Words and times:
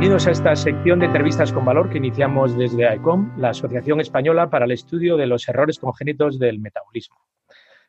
Bienvenidos 0.00 0.28
a 0.28 0.30
esta 0.30 0.56
sección 0.56 0.98
de 0.98 1.04
entrevistas 1.04 1.52
con 1.52 1.66
valor 1.66 1.90
que 1.90 1.98
iniciamos 1.98 2.56
desde 2.56 2.88
AECOM, 2.88 3.38
la 3.38 3.50
Asociación 3.50 4.00
Española 4.00 4.48
para 4.48 4.64
el 4.64 4.70
Estudio 4.70 5.18
de 5.18 5.26
los 5.26 5.46
Errores 5.46 5.78
Congénitos 5.78 6.38
del 6.38 6.58
Metabolismo. 6.58 7.18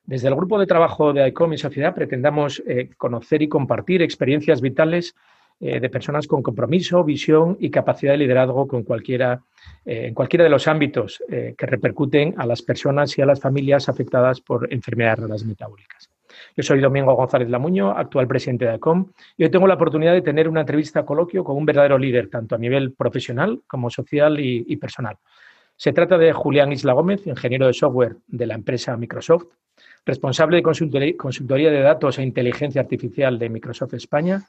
Desde 0.03 0.27
el 0.27 0.35
grupo 0.35 0.59
de 0.59 0.65
trabajo 0.65 1.13
de 1.13 1.23
AECOM 1.23 1.53
y 1.53 1.57
Sociedad 1.57 1.95
pretendamos 1.95 2.61
eh, 2.67 2.89
conocer 2.97 3.41
y 3.43 3.47
compartir 3.47 4.01
experiencias 4.01 4.59
vitales 4.59 5.15
eh, 5.61 5.79
de 5.79 5.89
personas 5.89 6.27
con 6.27 6.43
compromiso, 6.43 7.01
visión 7.05 7.55
y 7.61 7.71
capacidad 7.71 8.11
de 8.11 8.17
liderazgo 8.17 8.67
con 8.67 8.83
cualquiera, 8.83 9.45
eh, 9.85 10.07
en 10.07 10.13
cualquiera 10.13 10.43
de 10.43 10.49
los 10.49 10.67
ámbitos 10.67 11.23
que 11.29 11.65
repercuten 11.65 12.35
a 12.37 12.45
las 12.45 12.61
personas 12.61 13.17
y 13.17 13.21
a 13.21 13.25
las 13.25 13.39
familias 13.39 13.87
afectadas 13.87 14.41
por 14.41 14.67
enfermedades 14.73 15.19
raras 15.19 15.45
metabólicas. 15.45 16.09
Yo 16.55 16.63
soy 16.63 16.81
Domingo 16.81 17.13
González 17.15 17.49
Lamuño, 17.49 17.91
actual 17.91 18.27
presidente 18.27 18.65
de 18.65 18.71
AECOM, 18.71 19.11
y 19.37 19.43
hoy 19.43 19.49
tengo 19.49 19.67
la 19.67 19.75
oportunidad 19.75 20.13
de 20.13 20.21
tener 20.21 20.49
una 20.49 20.61
entrevista 20.61 21.05
coloquio 21.05 21.43
con 21.43 21.55
un 21.55 21.65
verdadero 21.65 21.97
líder, 21.97 22.29
tanto 22.29 22.55
a 22.55 22.57
nivel 22.57 22.93
profesional 22.93 23.61
como 23.67 23.89
social 23.89 24.37
y 24.39 24.75
personal. 24.77 25.17
Se 25.77 25.93
trata 25.93 26.17
de 26.17 26.31
Julián 26.31 26.71
Isla 26.71 26.93
Gómez, 26.93 27.25
ingeniero 27.25 27.65
de 27.65 27.73
software 27.73 28.17
de 28.27 28.45
la 28.45 28.53
empresa 28.53 28.95
Microsoft, 28.97 29.45
responsable 30.05 30.57
de 30.57 31.15
consultoría 31.17 31.71
de 31.71 31.81
datos 31.81 32.19
e 32.19 32.23
inteligencia 32.23 32.81
artificial 32.81 33.39
de 33.39 33.49
Microsoft 33.49 33.93
España, 33.95 34.43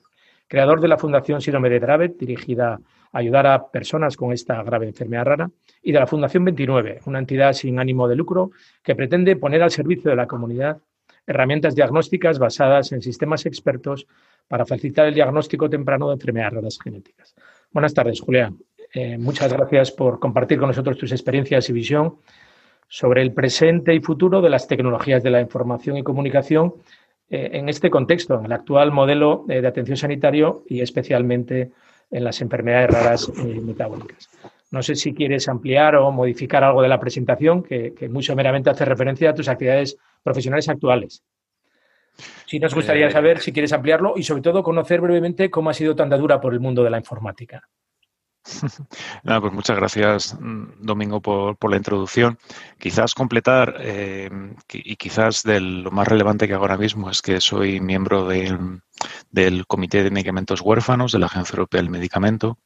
creador 0.46 0.80
de 0.80 0.88
la 0.88 0.98
Fundación 0.98 1.41
Síndrome 1.41 1.71
de 1.71 1.80
Dravet, 1.80 2.19
dirigida 2.19 2.80
a 3.12 3.19
ayudar 3.19 3.46
a 3.46 3.71
personas 3.71 4.16
con 4.16 4.32
esta 4.32 4.62
grave 4.62 4.88
enfermedad 4.88 5.24
rara, 5.24 5.51
y 5.82 5.93
de 5.93 6.01
la 6.01 6.07
Fundación 6.07 6.45
29, 6.45 7.01
una 7.07 7.21
entidad 7.21 7.52
sin 7.52 7.79
ánimo 7.79 8.09
de 8.09 8.16
lucro 8.16 8.51
que 8.82 8.95
pretende 8.95 9.37
poner 9.37 9.62
al 9.62 9.71
servicio 9.71 10.10
de 10.10 10.16
la 10.16 10.27
comunidad 10.27 10.82
herramientas 11.26 11.74
diagnósticas 11.74 12.38
basadas 12.38 12.92
en 12.92 13.02
sistemas 13.02 13.46
expertos 13.46 14.06
para 14.48 14.66
facilitar 14.66 15.06
el 15.06 15.15
diagnóstico 15.15 15.70
temprano 15.70 16.09
de 16.09 16.14
enfermedades 16.14 16.54
raras 16.54 16.79
genéticas. 16.82 17.34
Buenas 17.70 17.95
tardes, 17.95 18.20
Julián. 18.20 18.59
Eh, 18.95 19.16
muchas 19.18 19.52
gracias 19.52 19.90
por 19.90 20.18
compartir 20.18 20.59
con 20.59 20.68
nosotros 20.68 20.98
tus 20.98 21.12
experiencias 21.12 21.68
y 21.70 21.73
visión 21.73 22.16
sobre 22.88 23.23
el 23.23 23.32
presente 23.32 23.95
y 23.95 24.01
futuro 24.01 24.42
de 24.42 24.51
las 24.51 24.68
tecnologías 24.68 25.23
de 25.23 25.30
la 25.30 25.40
información 25.40 25.96
y 25.96 26.02
comunicación 26.02 26.74
eh, 27.30 27.48
en 27.54 27.70
este 27.70 27.88
contexto, 27.88 28.38
en 28.38 28.45
el 28.45 28.52
actual 28.52 28.92
modelo 28.92 29.46
eh, 29.48 29.62
de 29.62 29.66
atención 29.66 29.96
sanitario 29.96 30.64
y 30.68 30.82
especialmente 30.82 31.70
en 32.10 32.24
las 32.24 32.42
enfermedades 32.42 32.90
raras 32.90 33.32
eh, 33.38 33.60
metabólicas. 33.62 34.29
No 34.73 34.82
sé 34.82 34.96
si 34.96 35.15
quieres 35.15 35.48
ampliar 35.48 35.95
o 35.95 36.10
modificar 36.10 36.65
algo 36.65 36.82
de 36.82 36.88
la 36.88 36.98
presentación, 36.98 37.62
que, 37.62 37.95
que 37.95 38.09
muy 38.09 38.24
someramente 38.24 38.70
hace 38.70 38.84
referencia 38.84 39.30
a 39.30 39.34
tus 39.34 39.48
actividades 39.48 39.96
profesionales 40.24 40.68
actuales. 40.68 41.23
Sí 42.46 42.59
nos 42.59 42.74
gustaría 42.74 43.10
saber 43.10 43.38
si 43.38 43.52
quieres 43.52 43.73
ampliarlo 43.73 44.14
y 44.16 44.24
sobre 44.24 44.42
todo 44.42 44.62
conocer 44.62 45.01
brevemente 45.01 45.51
cómo 45.51 45.70
ha 45.70 45.74
sido 45.74 45.95
tu 45.95 46.02
andadura 46.02 46.40
por 46.40 46.52
el 46.52 46.60
mundo 46.60 46.82
de 46.82 46.90
la 46.90 46.98
informática. 46.98 47.68
Nada, 49.23 49.40
pues 49.40 49.52
muchas 49.52 49.76
gracias, 49.76 50.37
Domingo, 50.80 51.20
por, 51.20 51.70
la 51.70 51.76
introducción. 51.76 52.38
Quizás 52.79 53.14
completar, 53.14 53.76
eh, 53.79 54.30
y 54.73 54.96
quizás 54.96 55.42
de 55.45 55.60
lo 55.60 55.90
más 55.90 56.09
relevante 56.09 56.48
que 56.48 56.54
hago 56.54 56.64
ahora 56.64 56.76
mismo 56.76 57.09
es 57.09 57.23
que 57.23 57.40
soy 57.40 57.80
miembro 57.80 58.26
del 58.26 59.66
Comité 59.66 60.02
de 60.02 60.10
Medicamentos 60.10 60.60
Huérfanos 60.60 61.12
de 61.12 61.20
la 61.20 61.26
Agencia 61.26 61.54
Europea 61.54 61.80
del 61.80 61.90
Medicamento, 61.90 62.59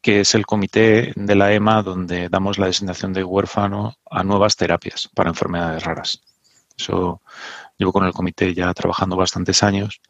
que 0.00 0.20
es 0.20 0.34
el 0.34 0.46
comité 0.46 1.12
de 1.16 1.34
la 1.34 1.52
EMA 1.52 1.82
donde 1.82 2.28
damos 2.28 2.58
la 2.58 2.66
designación 2.66 3.12
de 3.12 3.24
huérfano 3.24 3.96
a 4.10 4.22
nuevas 4.22 4.56
terapias 4.56 5.08
para 5.14 5.30
enfermedades 5.30 5.84
raras. 5.84 6.22
Eso 6.76 7.22
llevo 7.78 7.92
con 7.92 8.04
el 8.04 8.12
comité 8.12 8.54
ya 8.54 8.72
trabajando 8.74 9.16
bastantes 9.16 9.62
años 9.62 10.00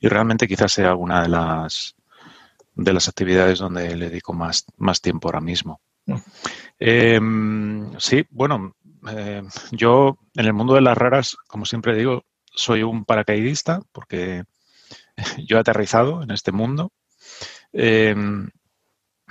y 0.00 0.08
realmente 0.08 0.48
quizás 0.48 0.72
sea 0.72 0.94
una 0.94 1.22
de 1.22 1.28
las 1.28 1.94
de 2.74 2.92
las 2.92 3.08
actividades 3.08 3.58
donde 3.58 3.94
le 3.96 4.08
dedico 4.08 4.32
más, 4.32 4.64
más 4.76 5.00
tiempo 5.00 5.28
ahora 5.28 5.40
mismo. 5.40 5.80
Mm. 6.06 6.16
Em, 6.78 7.98
sí, 7.98 8.24
bueno, 8.30 8.74
eh, 9.08 9.42
yo 9.72 10.18
en 10.34 10.46
el 10.46 10.52
mundo 10.52 10.74
de 10.74 10.80
las 10.80 10.96
raras, 10.96 11.36
como 11.46 11.66
siempre 11.66 11.94
digo, 11.94 12.24
soy 12.54 12.82
un 12.82 13.04
paracaidista 13.04 13.82
porque 13.92 14.44
yo 15.46 15.56
he 15.56 15.60
aterrizado 15.60 16.22
en 16.22 16.30
este 16.30 16.52
mundo. 16.52 16.92
Em, 17.72 18.48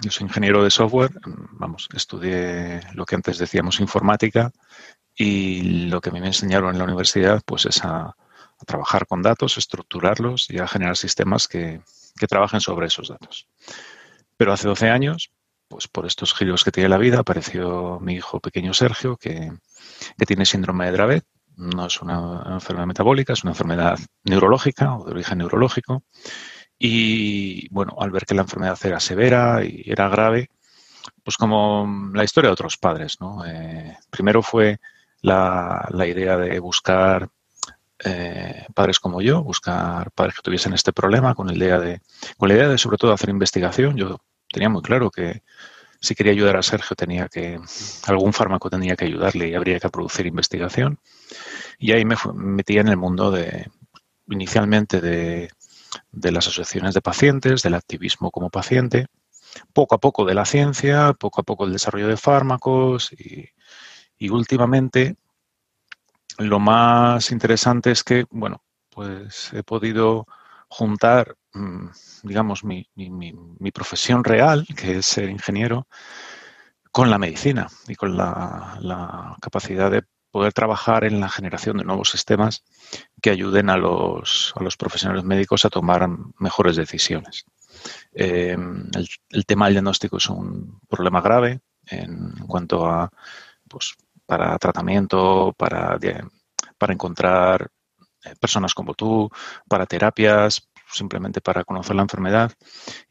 yo 0.02 0.12
soy 0.12 0.28
ingeniero 0.28 0.64
de 0.64 0.72
software, 0.72 1.12
vamos, 1.52 1.88
estudié 1.94 2.82
lo 2.94 3.06
que 3.06 3.16
antes 3.16 3.38
decíamos 3.38 3.80
informática 3.80 4.52
y 5.16 5.88
lo 5.90 6.02
que 6.02 6.10
a 6.10 6.14
mí 6.14 6.22
me 6.22 6.28
enseñaron 6.28 6.72
en 6.72 6.78
la 6.78 6.86
universidad 6.86 7.42
pues 7.46 7.66
es 7.66 7.84
a, 7.84 8.06
a 8.06 8.66
trabajar 8.66 9.08
con 9.08 9.22
datos, 9.22 9.58
estructurarlos 9.58 10.50
y 10.50 10.60
a 10.60 10.68
generar 10.68 10.98
sistemas 10.98 11.48
que, 11.48 11.82
que 12.18 12.28
trabajen 12.28 12.62
sobre 12.62 12.88
esos 12.88 13.10
datos. 13.10 13.48
Pero 14.38 14.54
hace 14.54 14.68
12 14.68 14.90
años, 14.90 15.32
pues 15.68 15.88
por 15.88 16.06
estos 16.06 16.34
giros 16.34 16.64
que 16.64 16.72
tiene 16.72 16.90
la 16.90 16.98
vida, 16.98 17.20
apareció 17.20 18.00
mi 18.00 18.16
hijo 18.16 18.40
pequeño 18.40 18.74
Sergio, 18.74 19.18
que, 19.18 19.52
tiene 20.28 20.46
síndrome 20.46 20.86
de 20.86 20.92
Dravet. 20.92 21.26
No 21.56 21.88
es 21.88 22.02
una 22.02 22.44
enfermedad 22.48 22.88
metabólica, 22.88 23.34
es 23.34 23.44
una 23.44 23.52
enfermedad 23.52 24.00
neurológica 24.24 24.96
o 24.98 25.06
de 25.06 25.12
origen 25.12 25.40
neurológico. 25.40 26.04
Y 26.80 27.68
bueno, 27.70 27.98
al 28.00 28.10
ver 28.10 28.26
que 28.26 28.34
la 28.34 28.44
enfermedad 28.44 28.80
era 28.84 29.02
severa 29.02 29.64
y 29.66 29.84
era 29.86 30.08
grave, 30.08 30.50
pues 31.24 31.36
como 31.36 32.12
la 32.14 32.24
historia 32.24 32.50
de 32.50 32.54
otros 32.54 32.78
padres, 32.78 33.20
¿no? 33.20 33.46
Eh, 33.46 33.98
primero 34.10 34.42
fue 34.42 34.80
la, 35.22 35.88
la, 35.92 36.08
idea 36.08 36.38
de 36.38 36.58
buscar 36.60 37.30
eh, 38.06 38.66
padres 38.74 39.00
como 39.00 39.22
yo, 39.22 39.44
buscar 39.44 40.12
padres 40.12 40.36
que 40.36 40.42
tuviesen 40.42 40.74
este 40.74 40.94
problema 40.94 41.36
con, 41.36 41.50
el 41.50 41.58
idea 41.58 41.80
de, 41.80 42.02
con 42.38 42.48
la 42.48 42.56
idea 42.56 42.70
de 42.70 42.78
sobre 42.78 42.98
todo 42.98 43.12
hacer 43.12 43.30
investigación. 43.30 43.98
Yo 43.98 44.22
tenía 44.52 44.70
muy 44.70 44.82
claro 44.82 45.12
que 45.12 45.44
si 46.00 46.16
quería 46.16 46.32
ayudar 46.32 46.56
a 46.56 46.64
Sergio 46.64 46.96
tenía 46.96 47.28
que, 47.28 47.60
algún 48.08 48.32
fármaco 48.32 48.70
tenía 48.70 48.96
que 48.96 49.06
ayudarle 49.06 49.50
y 49.50 49.56
habría 49.56 49.80
que 49.80 49.90
producir 49.90 50.26
investigación. 50.26 51.00
Y 51.78 51.92
ahí 51.92 52.06
me 52.06 52.16
metía 52.34 52.82
en 52.82 52.88
el 52.88 52.98
mundo 52.98 53.32
de, 53.32 53.70
inicialmente 54.30 55.02
de, 55.02 55.50
de 56.12 56.32
las 56.32 56.48
asociaciones 56.48 56.94
de 56.94 57.02
pacientes, 57.02 57.62
del 57.62 57.76
activismo 57.76 58.32
como 58.32 58.50
paciente, 58.50 59.08
poco 59.74 59.96
a 59.96 60.00
poco 60.00 60.26
de 60.26 60.36
la 60.36 60.46
ciencia, 60.46 61.14
poco 61.14 61.42
a 61.42 61.44
poco 61.44 61.66
el 61.66 61.74
desarrollo 61.74 62.08
de 62.08 62.18
fármacos 62.18 63.12
y, 63.14 63.50
y 64.18 64.30
últimamente 64.30 65.18
lo 66.38 66.60
más 66.60 67.32
interesante 67.32 67.92
es 67.92 68.04
que, 68.04 68.26
bueno, 68.30 68.64
pues 68.90 69.52
he 69.54 69.64
podido 69.64 70.26
juntar, 70.70 71.36
mm, 71.54 71.88
digamos, 72.24 72.64
mi, 72.64 72.88
profesión 73.74 74.24
real, 74.24 74.66
que 74.76 75.00
es 75.00 75.06
ser 75.06 75.30
ingeniero, 75.30 75.88
con 76.92 77.10
la 77.10 77.18
medicina 77.18 77.68
y 77.88 77.96
con 77.96 78.16
la, 78.18 79.36
capacidad 79.42 79.92
de 79.92 80.04
poder 80.32 80.54
trabajar 80.54 81.04
en 81.04 81.20
la 81.20 81.30
generación 81.30 81.78
de 81.78 81.84
nuevos 81.84 82.10
sistemas 82.10 82.64
que 83.22 83.30
ayuden 83.32 83.70
a 83.70 83.78
los, 83.78 84.54
a 84.56 84.64
los 84.64 84.78
profesionales 84.78 85.24
médicos 85.24 85.66
a 85.66 85.70
tomar 85.70 86.08
mejores 86.38 86.76
decisiones. 86.76 87.46
Em, 88.14 88.90
el, 89.30 89.46
tema 89.46 89.66
del 89.66 89.76
diagnóstico 89.76 90.18
es 90.18 90.30
un 90.30 90.80
problema 90.88 91.22
grave 91.22 91.62
en 91.86 92.32
cuanto 92.48 92.86
a 92.86 93.10
pues, 93.68 93.96
para 94.26 94.58
tratamiento, 94.60 95.54
para, 95.58 95.98
para 96.78 96.94
encontrar 96.94 97.70
eh, 98.24 98.36
personas 98.40 98.74
como 98.74 98.94
tú, 98.94 99.30
para 99.68 99.86
terapias, 99.86 100.70
simplemente 100.92 101.42
para 101.42 101.64
conocer 101.64 101.96
la 101.96 102.04
enfermedad. 102.04 102.52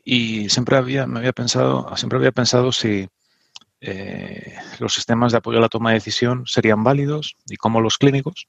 Y 0.05 0.49
siempre 0.49 0.77
había, 0.77 1.07
me 1.07 1.21
había 1.21 1.33
pensado, 1.33 1.97
siempre 1.97 2.19
había 2.19 2.33
pensado 2.33 2.73
si 2.73 3.09
eh, 3.81 4.57
los 4.79 4.95
sistemas 4.95 5.33
de 5.33 5.39
apoyo 5.39 5.59
a 5.59 5.61
la 5.61 5.69
toma 5.69 5.91
de 5.91 5.95
decisión 5.95 6.45
serían 6.47 6.83
válidos 6.85 7.37
y 7.47 7.57
cómo 7.57 7.81
los 7.81 7.99
clínicos, 7.99 8.49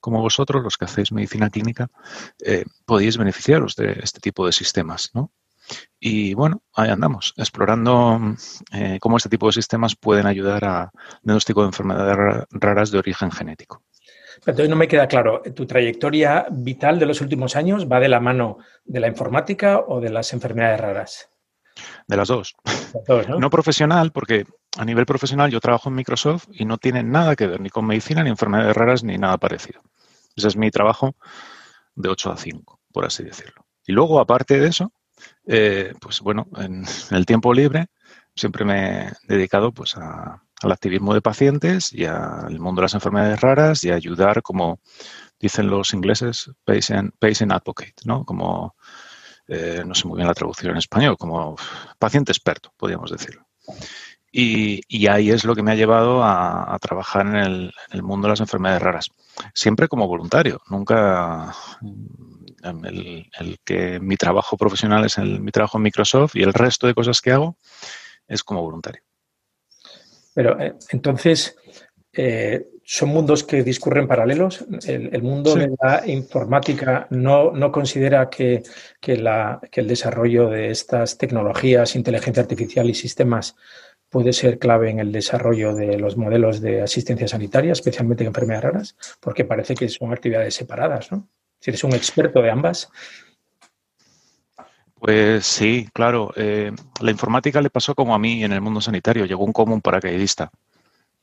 como 0.00 0.20
vosotros, 0.20 0.62
los 0.62 0.76
que 0.76 0.84
hacéis 0.84 1.12
medicina 1.12 1.50
clínica, 1.50 1.88
eh, 2.44 2.64
podéis 2.84 3.16
beneficiaros 3.16 3.76
de 3.76 3.98
este 4.02 4.20
tipo 4.20 4.46
de 4.46 4.52
sistemas, 4.52 5.10
¿no? 5.14 5.32
Y 5.98 6.34
bueno, 6.34 6.62
ahí 6.74 6.90
andamos, 6.90 7.32
explorando 7.36 8.20
eh, 8.72 8.98
cómo 9.00 9.16
este 9.16 9.30
tipo 9.30 9.46
de 9.46 9.54
sistemas 9.54 9.96
pueden 9.96 10.26
ayudar 10.26 10.64
a 10.64 10.92
diagnóstico 11.22 11.62
de 11.62 11.68
enfermedades 11.68 12.46
raras 12.50 12.90
de 12.90 12.98
origen 12.98 13.30
genético. 13.30 13.82
Pero 14.44 14.68
no 14.68 14.76
me 14.76 14.88
queda 14.88 15.06
claro, 15.06 15.42
¿tu 15.54 15.64
trayectoria 15.64 16.46
vital 16.50 16.98
de 16.98 17.06
los 17.06 17.20
últimos 17.20 17.56
años 17.56 17.90
va 17.90 18.00
de 18.00 18.08
la 18.08 18.20
mano 18.20 18.58
de 18.84 19.00
la 19.00 19.08
informática 19.08 19.78
o 19.78 20.00
de 20.00 20.10
las 20.10 20.32
enfermedades 20.32 20.80
raras? 20.80 21.30
De 22.06 22.16
las 22.16 22.28
dos. 22.28 22.54
¿no? 23.28 23.38
¿no? 23.38 23.50
profesional, 23.50 24.12
porque 24.12 24.44
a 24.76 24.84
nivel 24.84 25.06
profesional 25.06 25.50
yo 25.50 25.60
trabajo 25.60 25.88
en 25.88 25.94
Microsoft 25.94 26.46
y 26.52 26.64
no 26.64 26.78
tiene 26.78 27.02
nada 27.02 27.36
que 27.36 27.46
ver 27.46 27.60
ni 27.60 27.70
con 27.70 27.86
medicina, 27.86 28.22
ni 28.22 28.30
enfermedades 28.30 28.76
raras, 28.76 29.04
ni 29.04 29.18
nada 29.18 29.38
parecido. 29.38 29.82
Ese 30.36 30.48
es 30.48 30.56
mi 30.56 30.70
trabajo 30.70 31.16
de 31.94 32.08
8 32.08 32.32
a 32.32 32.36
5, 32.36 32.80
por 32.92 33.04
así 33.04 33.22
decirlo. 33.22 33.64
Y 33.86 33.92
luego, 33.92 34.18
aparte 34.18 34.58
de 34.58 34.68
eso, 34.68 34.92
eh, 35.46 35.92
pues 36.00 36.20
bueno, 36.20 36.46
en, 36.56 36.84
el 37.10 37.26
tiempo 37.26 37.54
libre 37.54 37.86
siempre 38.34 38.64
me 38.64 39.06
he 39.06 39.12
dedicado 39.28 39.72
pues 39.72 39.96
al 39.96 40.72
activismo 40.72 41.14
de 41.14 41.20
pacientes 41.20 41.92
y 41.92 42.04
al 42.06 42.58
mundo 42.58 42.80
de 42.80 42.86
las 42.86 42.94
enfermedades 42.94 43.40
raras 43.40 43.84
y 43.84 43.90
a 43.90 43.94
ayudar, 43.94 44.42
como 44.42 44.80
dicen 45.38 45.68
los 45.68 45.92
ingleses, 45.94 46.50
patient, 46.64 47.14
patient 47.18 47.52
advocate, 47.52 47.94
¿no? 48.04 48.24
Como 48.24 48.74
eh, 49.46 49.82
no 49.86 49.94
sé 49.94 50.08
muy 50.08 50.16
bien 50.16 50.26
la 50.26 50.34
traducción 50.34 50.72
en 50.72 50.78
español, 50.78 51.16
como 51.18 51.56
paciente 51.98 52.32
experto, 52.32 52.72
podríamos 52.76 53.10
decirlo. 53.10 53.46
Y, 54.36 55.06
ahí 55.06 55.30
es 55.30 55.44
lo 55.44 55.54
que 55.54 55.62
me 55.62 55.70
ha 55.70 55.76
llevado 55.76 56.24
a, 56.24 56.76
trabajar 56.80 57.24
en 57.24 57.36
el, 57.36 58.02
mundo 58.02 58.26
de 58.26 58.30
las 58.30 58.40
enfermedades 58.40 58.82
raras. 58.82 59.10
Siempre 59.54 59.86
como 59.86 60.08
voluntario, 60.08 60.60
nunca 60.68 61.54
mm, 61.80 62.84
el, 62.84 63.58
que 63.64 64.00
mi 64.00 64.16
trabajo 64.16 64.56
profesional 64.56 65.04
es 65.04 65.18
el, 65.18 65.40
mi 65.40 65.52
trabajo 65.52 65.78
en 65.78 65.84
Microsoft 65.84 66.34
y 66.34 66.42
el 66.42 66.52
resto 66.52 66.88
de 66.88 66.94
cosas 66.94 67.20
que 67.20 67.30
hago 67.30 67.58
es 68.26 68.42
como 68.42 68.60
voluntario. 68.60 69.02
Pero 70.34 70.60
eh, 70.60 70.74
entonces, 70.90 71.56
eh, 72.12 72.66
¿son 72.82 73.10
mundos 73.10 73.44
que 73.44 73.62
discurren 73.62 74.08
paralelos? 74.08 74.64
¿El, 74.84 75.22
mundo 75.22 75.54
de 75.54 75.76
la 75.80 76.02
informática 76.08 77.06
no, 77.10 77.70
considera 77.70 78.28
que, 78.28 78.64
el 79.00 79.86
desarrollo 79.86 80.48
de 80.48 80.72
estas 80.72 81.18
tecnologías, 81.18 81.94
inteligencia 81.94 82.42
artificial 82.42 82.90
y 82.90 82.94
sistemas 82.94 83.54
puede 84.14 84.32
ser 84.32 84.60
clave 84.60 84.90
en 84.90 85.00
el 85.00 85.10
desarrollo 85.10 85.74
de 85.74 85.98
los 85.98 86.16
modelos 86.16 86.60
de 86.60 86.82
asistencia 86.82 87.26
sanitaria, 87.26 87.72
especialmente 87.72 88.22
en 88.22 88.28
enfermedades 88.28 88.62
raras, 88.62 88.96
porque 89.18 89.44
parece 89.44 89.74
que 89.74 89.88
son 89.88 90.12
actividades 90.12 90.54
separadas, 90.54 91.10
¿no? 91.10 91.26
Si 91.58 91.72
eres 91.72 91.82
un 91.82 91.94
experto 91.94 92.40
de 92.40 92.48
ambas. 92.48 92.88
Pues 95.00 95.44
sí, 95.44 95.88
claro. 95.92 96.32
Eh, 96.36 96.70
la 97.00 97.10
informática 97.10 97.60
le 97.60 97.70
pasó 97.70 97.96
como 97.96 98.14
a 98.14 98.20
mí 98.20 98.44
en 98.44 98.52
el 98.52 98.60
mundo 98.60 98.80
sanitario, 98.80 99.26
llegó 99.26 99.44
un 99.44 99.52
común 99.52 99.80
paracaidista. 99.80 100.52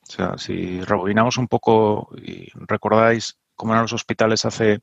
O 0.09 0.11
sea, 0.11 0.37
si 0.37 0.81
rebobinamos 0.81 1.37
un 1.37 1.47
poco 1.47 2.09
y 2.21 2.51
recordáis 2.67 3.37
cómo 3.55 3.71
eran 3.71 3.85
los 3.85 3.93
hospitales 3.93 4.43
hace 4.43 4.81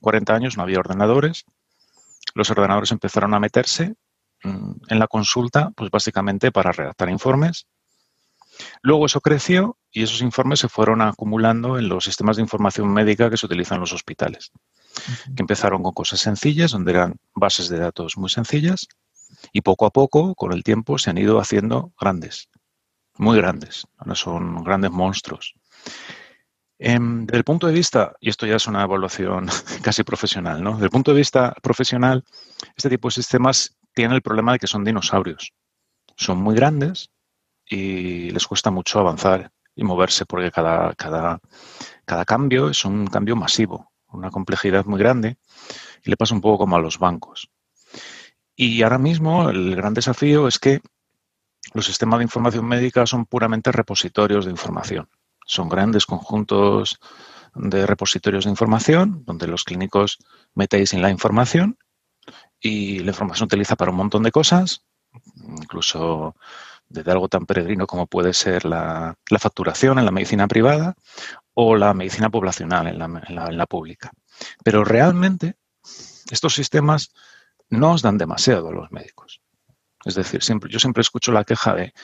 40 0.00 0.34
años, 0.34 0.56
no 0.56 0.62
había 0.62 0.78
ordenadores. 0.78 1.44
Los 2.34 2.50
ordenadores 2.50 2.92
empezaron 2.92 3.34
a 3.34 3.40
meterse 3.40 3.94
en 4.44 4.98
la 4.98 5.06
consulta, 5.06 5.70
pues 5.76 5.90
básicamente 5.90 6.52
para 6.52 6.72
redactar 6.72 7.08
informes. 7.08 7.66
Luego 8.82 9.06
eso 9.06 9.20
creció 9.20 9.78
y 9.90 10.02
esos 10.02 10.22
informes 10.22 10.60
se 10.60 10.68
fueron 10.68 11.02
acumulando 11.02 11.78
en 11.78 11.88
los 11.88 12.04
sistemas 12.04 12.36
de 12.36 12.42
información 12.42 12.92
médica 12.92 13.30
que 13.30 13.36
se 13.36 13.46
utilizan 13.46 13.76
en 13.76 13.82
los 13.82 13.92
hospitales, 13.92 14.52
que 15.34 15.42
empezaron 15.42 15.82
con 15.82 15.92
cosas 15.92 16.20
sencillas, 16.20 16.72
donde 16.72 16.92
eran 16.92 17.16
bases 17.34 17.68
de 17.68 17.78
datos 17.78 18.16
muy 18.16 18.30
sencillas, 18.30 18.88
y 19.52 19.62
poco 19.62 19.86
a 19.86 19.90
poco, 19.90 20.34
con 20.34 20.52
el 20.52 20.62
tiempo, 20.62 20.98
se 20.98 21.10
han 21.10 21.18
ido 21.18 21.40
haciendo 21.40 21.92
grandes, 21.98 22.48
muy 23.16 23.36
grandes, 23.38 23.86
ahora 23.96 24.14
son 24.14 24.62
grandes 24.62 24.90
monstruos. 24.90 25.54
Em, 26.78 27.26
desde 27.26 27.38
el 27.38 27.44
punto 27.44 27.66
de 27.66 27.72
vista, 27.72 28.16
y 28.20 28.28
esto 28.28 28.46
ya 28.46 28.56
es 28.56 28.66
una 28.66 28.82
evaluación 28.82 29.46
casi 29.82 30.02
profesional, 30.02 30.62
¿no? 30.62 30.72
Desde 30.72 30.86
el 30.86 30.90
punto 30.90 31.12
de 31.12 31.18
vista 31.18 31.54
profesional, 31.62 32.24
este 32.76 32.90
tipo 32.90 33.08
de 33.08 33.12
sistemas 33.12 33.76
tienen 33.94 34.14
el 34.14 34.22
problema 34.22 34.52
de 34.52 34.58
que 34.58 34.66
son 34.66 34.84
dinosaurios. 34.84 35.52
Son 36.16 36.38
muy 36.38 36.54
grandes 36.54 37.10
y 37.66 38.30
les 38.30 38.46
cuesta 38.46 38.70
mucho 38.70 38.98
avanzar 38.98 39.50
y 39.74 39.84
moverse 39.84 40.26
porque 40.26 40.50
cada, 40.50 40.94
cada, 40.94 41.40
cada 42.04 42.24
cambio 42.24 42.68
es 42.70 42.84
un 42.84 43.06
cambio 43.06 43.36
masivo, 43.36 43.90
una 44.08 44.30
complejidad 44.30 44.84
muy 44.84 44.98
grande 44.98 45.38
y 46.04 46.10
le 46.10 46.16
pasa 46.16 46.34
un 46.34 46.40
poco 46.40 46.58
como 46.58 46.76
a 46.76 46.80
los 46.80 46.98
bancos. 46.98 47.50
Y 48.54 48.82
ahora 48.82 48.98
mismo 48.98 49.48
el 49.48 49.74
gran 49.74 49.94
desafío 49.94 50.46
es 50.46 50.58
que 50.58 50.80
los 51.74 51.86
sistemas 51.86 52.18
de 52.18 52.24
información 52.24 52.66
médica 52.66 53.06
son 53.06 53.24
puramente 53.24 53.72
repositorios 53.72 54.44
de 54.44 54.50
información. 54.50 55.08
Son 55.46 55.68
grandes 55.68 56.06
conjuntos 56.06 56.98
de 57.54 57.86
repositorios 57.86 58.44
de 58.44 58.50
información 58.50 59.24
donde 59.24 59.46
los 59.46 59.64
clínicos 59.64 60.18
metéis 60.54 60.92
en 60.92 61.02
la 61.02 61.10
información 61.10 61.78
y 62.62 63.00
la 63.00 63.10
información 63.10 63.48
se 63.48 63.54
utiliza 63.56 63.76
para 63.76 63.90
un 63.90 63.96
montón 63.96 64.22
de 64.22 64.30
cosas, 64.30 64.84
incluso 65.36 66.36
desde 66.88 67.10
algo 67.10 67.28
tan 67.28 67.44
peregrino 67.44 67.86
como 67.86 68.06
puede 68.06 68.32
ser 68.32 68.64
la, 68.64 69.16
facturación 69.38 69.98
en 69.98 70.04
la 70.04 70.10
medicina 70.10 70.46
privada 70.46 70.94
o 71.54 71.74
la 71.74 71.92
medicina 71.92 72.30
poblacional 72.30 72.86
en 72.86 73.56
la, 73.56 73.66
pública. 73.66 74.12
Pero 74.62 74.84
realmente 74.84 75.56
estos 76.30 76.54
sistemas 76.54 77.12
no 77.68 77.92
os 77.92 78.02
dan 78.02 78.18
demasiado 78.18 78.68
a 78.68 78.72
los 78.72 78.92
médicos. 78.92 79.40
Es 80.04 80.14
decir, 80.14 80.42
siempre, 80.42 80.70
yo 80.70 80.78
siempre 80.78 81.00
escucho 81.00 81.32
la 81.32 81.44
queja 81.44 81.74
de 81.74 81.94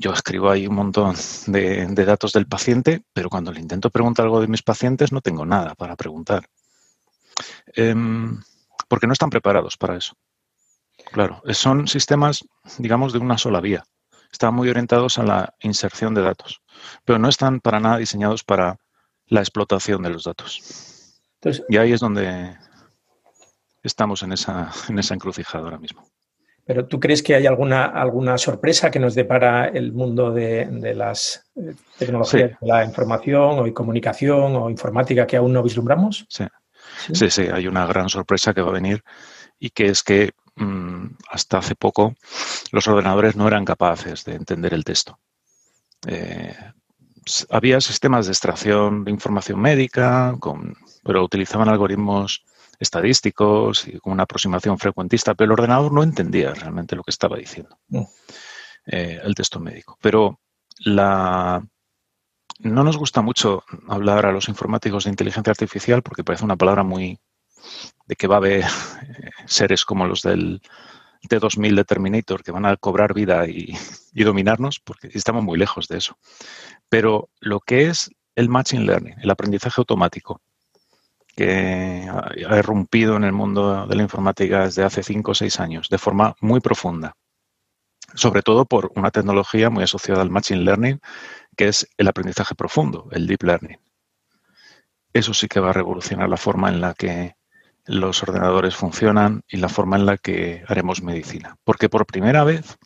yo 0.00 0.12
escribo 0.12 0.48
ahí 0.48 0.66
un 0.66 0.76
montón 0.76 1.16
de, 1.46 1.86
datos 2.04 2.32
del 2.32 2.46
paciente, 2.46 3.02
pero 3.12 3.28
cuando 3.28 3.52
le 3.52 3.60
intento 3.60 3.90
preguntar 3.90 4.26
algo 4.26 4.40
de 4.40 4.46
mis 4.46 4.62
pacientes 4.62 5.10
no 5.10 5.20
tengo 5.20 5.44
nada 5.44 5.74
para 5.74 5.96
preguntar. 5.96 6.48
Em, 7.74 8.40
porque 8.88 9.06
no 9.06 9.12
están 9.12 9.30
preparados 9.30 9.76
para 9.76 9.96
eso. 9.96 10.14
Claro, 11.12 11.42
son 11.52 11.86
sistemas, 11.86 12.44
digamos, 12.78 13.12
de 13.12 13.18
una 13.18 13.38
sola 13.38 13.60
vía. 13.60 13.84
Están 14.32 14.54
muy 14.54 14.68
orientados 14.68 15.18
a 15.18 15.22
la 15.22 15.54
inserción 15.60 16.14
de 16.14 16.22
datos, 16.22 16.60
pero 17.04 17.18
no 17.18 17.28
están 17.28 17.60
para 17.60 17.80
nada 17.80 17.98
diseñados 17.98 18.44
para 18.44 18.78
la 19.26 19.40
explotación 19.40 20.02
de 20.02 20.10
los 20.10 20.24
datos. 20.24 21.14
y 21.68 21.76
ahí 21.76 21.92
es 21.92 22.00
donde 22.00 22.56
estamos 23.82 24.22
en 24.22 24.32
esa, 24.32 24.70
en 24.88 24.98
esa 24.98 25.14
encrucijada 25.14 25.64
ahora 25.64 25.78
mismo. 25.78 26.08
Pero 26.68 26.86
¿tú 26.86 27.00
crees 27.00 27.22
que 27.22 27.34
hay 27.34 27.46
alguna, 27.46 27.86
alguna 27.86 28.36
sorpresa 28.36 28.90
que 28.90 28.98
nos 28.98 29.14
depara 29.14 29.68
el 29.68 29.92
mundo 29.94 30.30
de, 30.30 30.68
las 30.94 31.50
eh, 31.56 31.74
tecnologías 31.98 32.60
de 32.60 32.66
la 32.66 32.84
información 32.84 33.58
o 33.58 33.72
comunicación 33.72 34.54
o 34.54 34.68
informática 34.68 35.26
que 35.26 35.38
aún 35.38 35.54
no 35.54 35.62
vislumbramos? 35.62 36.26
Sí. 36.28 36.44
Sí, 37.12 37.30
sí, 37.30 37.42
hay 37.42 37.66
una 37.66 37.86
gran 37.86 38.08
sorpresa 38.08 38.54
que 38.54 38.62
va 38.62 38.70
a 38.70 38.74
venir 38.74 39.02
y 39.58 39.70
que 39.70 39.86
es 39.86 40.02
que 40.02 40.32
mm, 40.56 41.06
hasta 41.30 41.58
hace 41.58 41.74
poco 41.74 42.14
los 42.72 42.86
ordenadores 42.88 43.36
no 43.36 43.46
eran 43.48 43.64
capaces 43.64 44.24
de 44.24 44.34
entender 44.34 44.74
el 44.74 44.84
texto. 44.84 45.18
Eh, 46.06 46.54
había 47.50 47.80
sistemas 47.80 48.26
de 48.26 48.32
extracción 48.32 49.04
de 49.04 49.10
información 49.10 49.60
médica, 49.60 50.36
pero 51.04 51.24
utilizaban 51.24 51.68
algoritmos 51.68 52.44
estadísticos 52.78 53.86
y 53.88 53.98
con 53.98 54.12
una 54.12 54.22
aproximación 54.22 54.78
frecuentista, 54.78 55.34
pero 55.34 55.46
el 55.46 55.52
ordenador 55.52 55.92
no 55.92 56.02
entendía 56.02 56.54
realmente 56.54 56.96
lo 56.96 57.02
que 57.02 57.10
estaba 57.10 57.36
diciendo 57.36 57.76
eh, 58.86 59.20
el 59.22 59.34
texto 59.34 59.60
médico. 59.60 59.98
Pero 60.00 60.40
la, 60.78 61.62
no 62.58 62.84
nos 62.84 62.96
gusta 62.96 63.22
mucho 63.22 63.64
hablar 63.88 64.26
a 64.26 64.32
los 64.32 64.48
informáticos 64.48 65.04
de 65.04 65.10
inteligencia 65.10 65.50
artificial 65.50 66.02
porque 66.02 66.24
parece 66.24 66.44
una 66.44 66.56
palabra 66.56 66.82
muy 66.82 67.18
de 68.06 68.16
que 68.16 68.26
va 68.26 68.36
a 68.36 68.38
haber 68.38 68.64
seres 69.46 69.84
como 69.84 70.06
los 70.06 70.22
del 70.22 70.60
T2000 71.28 71.74
de 71.76 71.84
Terminator 71.84 72.42
que 72.42 72.52
van 72.52 72.66
a 72.66 72.76
cobrar 72.76 73.14
vida 73.14 73.46
y, 73.46 73.74
dominarnos, 74.12 74.80
porque 74.80 75.08
estamos 75.12 75.44
muy 75.44 75.58
lejos 75.58 75.88
de 75.88 75.98
eso. 75.98 76.18
Pero 76.88 77.28
lo 77.40 77.60
que 77.60 77.86
es 77.86 78.10
el 78.34 78.48
machine 78.48 78.84
learning, 78.84 79.16
el 79.20 79.30
aprendizaje 79.30 79.80
automático, 79.80 80.40
que 81.36 82.08
ha 82.10 82.58
irrumpido 82.58 83.16
en 83.16 83.24
el 83.24 83.32
mundo 83.32 83.86
de 83.86 83.94
la 83.94 84.02
informática 84.02 84.64
desde 84.64 84.82
hace 84.82 85.04
cinco 85.04 85.32
o 85.32 85.34
seis 85.34 85.60
años, 85.60 85.88
de 85.88 85.98
forma 85.98 86.34
muy 86.40 86.58
profunda, 86.60 87.14
sobre 88.14 88.42
todo 88.42 88.64
por 88.64 88.92
una 88.96 89.10
tecnología 89.10 89.70
muy 89.70 89.84
asociada 89.84 90.22
al 90.22 90.30
machine 90.30 90.62
learning, 90.62 91.00
que 91.56 91.68
es 91.68 91.88
el 91.96 92.08
aprendizaje 92.08 92.54
profundo, 92.54 93.08
el 93.12 93.26
deep 93.26 93.42
learning. 93.42 93.78
Eso 95.12 95.34
sí 95.34 95.48
que 95.48 95.60
va 95.60 95.70
a 95.70 95.72
revolucionar 95.72 96.28
la 96.28 96.36
forma 96.36 96.68
en 96.68 96.80
la 96.80 96.94
que 96.94 97.36
los 97.86 98.22
ordenadores 98.22 98.76
funcionan 98.76 99.42
y 99.48 99.56
la 99.56 99.68
forma 99.68 99.96
en 99.96 100.06
la 100.06 100.18
que 100.18 100.62
haremos 100.68 101.02
medicina. 101.02 101.56
Porque 101.64 101.88
por 101.88 102.06
primera 102.06 102.44
vez 102.44 102.78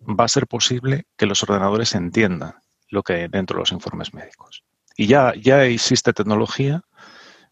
va 0.00 0.24
a 0.24 0.28
ser 0.28 0.46
posible 0.46 1.06
que 1.16 1.26
los 1.26 1.42
ordenadores 1.42 1.94
entiendan 1.94 2.54
lo 2.88 3.02
que 3.02 3.14
hay 3.14 3.28
dentro 3.28 3.56
de 3.56 3.62
los 3.62 3.72
informes 3.72 4.14
médicos. 4.14 4.64
Y 4.96 5.06
ya, 5.06 5.34
ya 5.34 5.64
existe 5.64 6.12
tecnología 6.12 6.82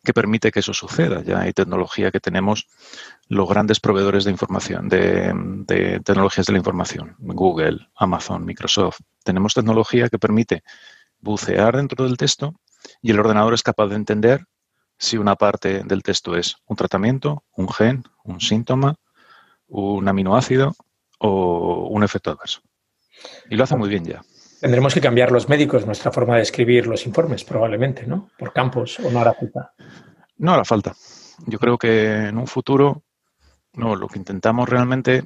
que 0.05 0.13
permite 0.13 0.53
que 0.53 0.61
eso 0.61 0.75
suceda. 0.75 1.23
Ya 1.23 1.41
hay 1.41 1.53
tecnología 1.53 2.11
que 2.11 2.21
tenemos 2.21 2.69
los 3.29 3.49
grandes 3.49 3.81
proveedores 3.81 4.25
de 4.25 4.31
información, 4.31 4.89
de, 4.89 6.01
tecnologías 6.05 6.47
de 6.47 6.53
la 6.53 6.59
información, 6.59 7.17
Google, 7.19 7.89
Amazon, 7.97 8.45
Microsoft. 8.45 9.01
Tenemos 9.25 9.55
tecnología 9.55 10.09
que 10.09 10.19
permite 10.19 10.63
bucear 11.19 11.77
dentro 11.77 12.05
del 12.05 12.17
texto 12.17 12.55
y 13.01 13.11
el 13.11 13.19
ordenador 13.19 13.55
es 13.55 13.63
capaz 13.63 13.89
de 13.89 13.97
entender 13.97 14.47
si 14.99 15.17
una 15.17 15.35
parte 15.35 15.83
del 15.85 16.03
texto 16.03 16.37
es 16.37 16.57
un 16.67 16.77
tratamiento, 16.77 17.43
un 17.57 17.69
gen, 17.69 18.05
un 18.23 18.41
síntoma, 18.41 18.97
un 19.67 20.07
aminoácido 20.07 20.77
o 21.19 21.89
un 21.89 22.05
efecto 22.05 22.31
adverso. 22.31 22.61
Y 23.49 23.57
lo 23.57 23.65
hace 23.65 23.77
muy 23.77 23.89
bien 23.89 24.05
ya. 24.05 24.23
Tendremos 24.65 24.95
que 24.95 25.01
cambiar 25.03 25.31
los 25.31 25.47
médicos 25.47 25.85
nuestra 25.85 26.11
forma 26.11 26.37
de 26.37 26.43
escribir 26.43 26.87
los 26.87 27.05
informes, 27.05 27.45
probablemente, 27.45 28.07
¿no? 28.07 28.31
Por 28.39 28.51
campos 28.55 28.99
o 28.99 29.11
no 29.11 29.21
hará 29.21 29.35
falta. 29.35 29.75
No 30.39 30.55
hará 30.55 30.65
falta. 30.65 30.95
Yo 31.47 31.59
creo 31.59 31.77
que 31.77 32.29
en 32.29 32.39
un 32.39 32.47
futuro, 32.47 33.03
no, 33.75 33.95
lo 33.95 34.09
que 34.09 34.19
intentamos 34.19 34.67
realmente 34.67 35.23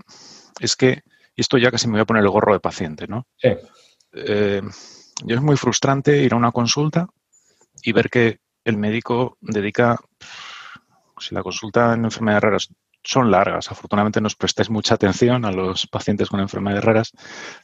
es 0.58 0.74
que, 0.74 1.02
y 1.36 1.40
esto 1.40 1.56
ya 1.56 1.70
casi 1.70 1.86
me 1.86 1.92
voy 1.92 2.00
a 2.00 2.04
poner 2.04 2.24
el 2.24 2.30
gorro 2.30 2.52
de 2.52 2.58
paciente, 2.58 3.06
¿no? 3.06 3.28
Sí. 3.36 3.50
Eh, 4.12 4.60
yo 5.24 5.36
es 5.36 5.40
muy 5.40 5.56
frustrante 5.56 6.20
ir 6.20 6.32
a 6.32 6.36
una 6.36 6.50
consulta 6.50 7.06
y 7.80 7.92
ver 7.92 8.10
que 8.10 8.40
el 8.64 8.76
médico 8.76 9.38
dedica, 9.40 10.00
si 11.16 11.32
la 11.32 11.44
consulta 11.44 11.94
en 11.94 12.06
enfermedades 12.06 12.42
raras 12.42 12.68
son 13.08 13.30
largas. 13.30 13.70
Afortunadamente 13.70 14.20
nos 14.20 14.36
prestáis 14.36 14.68
mucha 14.68 14.94
atención 14.94 15.46
a 15.46 15.50
los 15.50 15.86
pacientes 15.86 16.28
con 16.28 16.40
enfermedades 16.40 16.84
raras. 16.84 17.12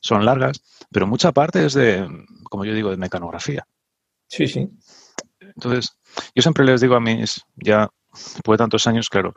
Son 0.01 0.25
largas, 0.25 0.63
pero 0.91 1.07
mucha 1.07 1.33
parte 1.33 1.67
es 1.67 1.75
de, 1.75 2.09
como 2.45 2.65
yo 2.65 2.73
digo, 2.73 2.91
de 2.91 2.97
mecanografía. 2.97 3.67
Sí, 4.27 4.49
sí. 4.49 4.71
Entonces, 5.41 5.99
yo 6.35 6.41
siempre 6.41 6.65
les 6.65 6.81
digo 6.81 6.95
a 6.95 7.01
mis, 7.01 7.45
ya 7.57 7.91
después 8.11 8.57
de 8.57 8.63
tantos 8.63 8.87
años, 8.87 9.11
claro, 9.11 9.35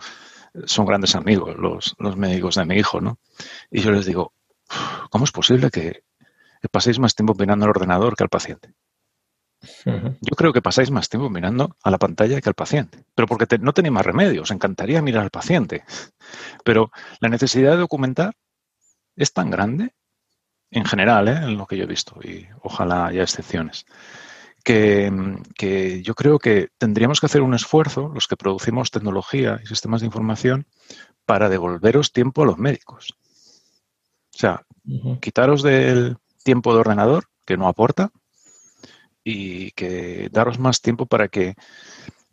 son 0.63 0.85
grandes 0.85 1.13
amigos 1.13 1.57
los, 1.57 1.93
los 1.99 2.15
médicos 2.15 2.55
de 2.55 2.63
mi 2.63 2.75
hijo, 2.75 3.01
¿no? 3.01 3.19
Y 3.69 3.81
yo 3.81 3.91
les 3.91 4.05
digo, 4.05 4.31
¿cómo 5.09 5.25
es 5.25 5.33
posible 5.33 5.69
que 5.69 6.03
paséis 6.71 6.99
más 6.99 7.15
tiempo 7.15 7.35
mirando 7.37 7.65
al 7.65 7.71
ordenador 7.71 8.15
que 8.15 8.23
al 8.23 8.29
paciente? 8.29 8.73
Yo 9.85 10.35
creo 10.35 10.53
que 10.53 10.61
pasáis 10.61 10.91
más 10.91 11.09
tiempo 11.09 11.29
mirando 11.29 11.75
a 11.83 11.91
la 11.91 11.97
pantalla 11.97 12.39
que 12.39 12.49
al 12.49 12.55
paciente, 12.55 13.03
pero 13.15 13.27
porque 13.27 13.57
no 13.59 13.73
tenéis 13.73 13.93
más 13.93 14.05
remedio, 14.05 14.43
os 14.43 14.51
encantaría 14.51 15.01
mirar 15.01 15.23
al 15.23 15.29
paciente. 15.29 15.83
Pero 16.63 16.91
la 17.19 17.29
necesidad 17.29 17.71
de 17.71 17.77
documentar 17.77 18.35
es 19.15 19.33
tan 19.33 19.49
grande, 19.49 19.93
en 20.69 20.85
general, 20.85 21.27
¿eh? 21.27 21.37
en 21.37 21.57
lo 21.57 21.65
que 21.65 21.77
yo 21.77 21.83
he 21.83 21.87
visto, 21.87 22.19
y 22.21 22.47
ojalá 22.61 23.07
haya 23.07 23.23
excepciones, 23.23 23.85
que, 24.63 25.11
que, 25.55 26.03
yo 26.03 26.13
creo 26.13 26.39
que 26.39 26.69
tendríamos 26.77 27.19
que 27.19 27.25
hacer 27.25 27.41
un 27.41 27.53
esfuerzo, 27.53 28.11
los 28.13 28.27
que 28.27 28.37
producimos 28.37 28.91
tecnología 28.91 29.59
y 29.63 29.67
sistemas 29.67 30.01
de 30.01 30.07
información, 30.07 30.67
para 31.25 31.49
devolveros 31.49 32.11
tiempo 32.11 32.43
a 32.43 32.45
los 32.45 32.57
médicos. 32.57 33.17
O 34.35 34.37
sea, 34.37 34.65
quitaros 35.19 35.63
del 35.63 36.17
tiempo 36.43 36.73
de 36.73 36.79
ordenador, 36.79 37.25
que 37.45 37.57
no 37.57 37.67
aporta, 37.67 38.11
y 39.29 39.71
que 39.71 40.29
daros 40.31 40.57
más 40.57 40.81
tiempo 40.81 41.05
para 41.05 41.27
que 41.27 41.55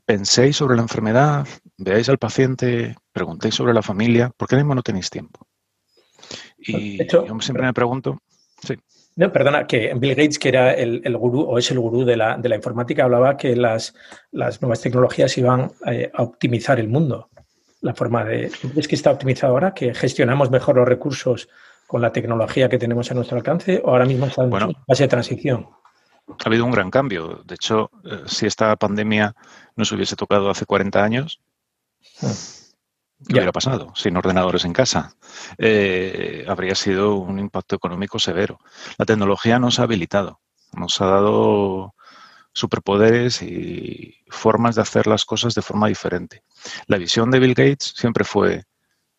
penséis 0.04 0.56
sobre 0.56 0.76
la 0.76 0.82
enfermedad, 0.82 1.44
veáis 1.76 2.08
al 2.08 2.18
paciente, 2.18 2.94
preguntéis 3.12 3.56
sobre 3.56 3.74
la 3.74 3.82
familia, 3.82 4.30
porque 4.36 4.54
ahora 4.54 4.62
mismo 4.62 4.74
no 4.76 4.82
tenéis 4.82 5.10
tiempo. 5.10 5.44
Y 6.56 7.04
yo 7.08 7.26
siempre 7.40 7.66
me 7.66 7.74
pregunto, 7.74 8.20
sí. 8.62 8.76
No, 9.16 9.32
perdona, 9.32 9.66
que 9.66 9.92
Bill 9.96 10.14
Gates, 10.14 10.38
que 10.38 10.48
era 10.48 10.72
el, 10.72 11.16
gurú 11.16 11.40
o 11.40 11.58
es 11.58 11.68
el 11.72 11.80
gurú 11.80 12.04
de 12.04 12.16
la, 12.16 12.36
de 12.36 12.48
la 12.48 12.56
informática, 12.56 13.04
hablaba 13.04 13.36
que 13.36 13.56
las, 13.56 13.94
las 14.30 14.62
nuevas 14.62 14.80
tecnologías 14.80 15.36
iban 15.36 15.72
eh, 15.86 16.10
a 16.14 16.22
optimizar 16.22 16.78
el 16.78 16.88
mundo. 16.88 17.28
La 17.80 17.94
forma 17.94 18.24
de. 18.24 18.50
¿Es 18.76 18.88
que 18.88 18.94
está 18.94 19.10
optimizado 19.10 19.52
ahora? 19.52 19.74
¿Que 19.74 19.94
gestionamos 19.94 20.50
mejor 20.50 20.76
los 20.76 20.88
recursos 20.88 21.48
con 21.86 22.00
la 22.02 22.12
tecnología 22.12 22.68
que 22.68 22.78
tenemos 22.78 23.10
a 23.10 23.14
nuestro 23.14 23.36
alcance 23.36 23.80
o 23.84 23.90
ahora 23.90 24.06
mismo 24.06 24.26
está 24.26 24.44
en 24.44 24.74
fase 24.86 25.04
de 25.04 25.08
transición? 25.08 25.68
Ha 26.28 26.48
habido 26.48 26.64
un 26.64 26.70
gran 26.70 26.90
cambio. 26.90 27.42
De 27.44 27.54
hecho, 27.54 27.90
eh, 28.04 28.22
si 28.26 28.46
esta 28.46 28.74
pandemia 28.76 29.34
no 29.76 29.84
se 29.84 29.94
hubiese 29.94 30.16
tocado 30.16 30.50
hace 30.50 30.66
40 30.66 31.02
años. 31.02 31.40
¿qué 33.26 33.34
hubiera 33.34 33.52
pasado 33.52 33.92
sin 33.94 34.16
ordenadores 34.16 34.64
en 34.64 34.72
casa? 34.72 35.16
Eh, 35.58 36.44
habría 36.48 36.74
sido 36.74 37.16
un 37.16 37.38
impacto 37.38 37.76
económico 37.76 38.18
severo. 38.18 38.58
La 38.98 39.06
tecnología 39.06 39.58
nos 39.58 39.78
ha 39.78 39.84
habilitado, 39.84 40.40
nos 40.72 41.00
ha 41.00 41.06
dado 41.06 41.94
superpoderes 42.52 43.42
y 43.42 44.24
formas 44.28 44.76
de 44.76 44.82
hacer 44.82 45.06
las 45.06 45.24
cosas 45.24 45.54
de 45.54 45.62
forma 45.62 45.88
diferente. 45.88 46.44
La 46.86 46.98
visión 46.98 47.30
de 47.30 47.40
Bill 47.40 47.54
Gates 47.54 47.94
siempre 47.96 48.24
fue, 48.24 48.64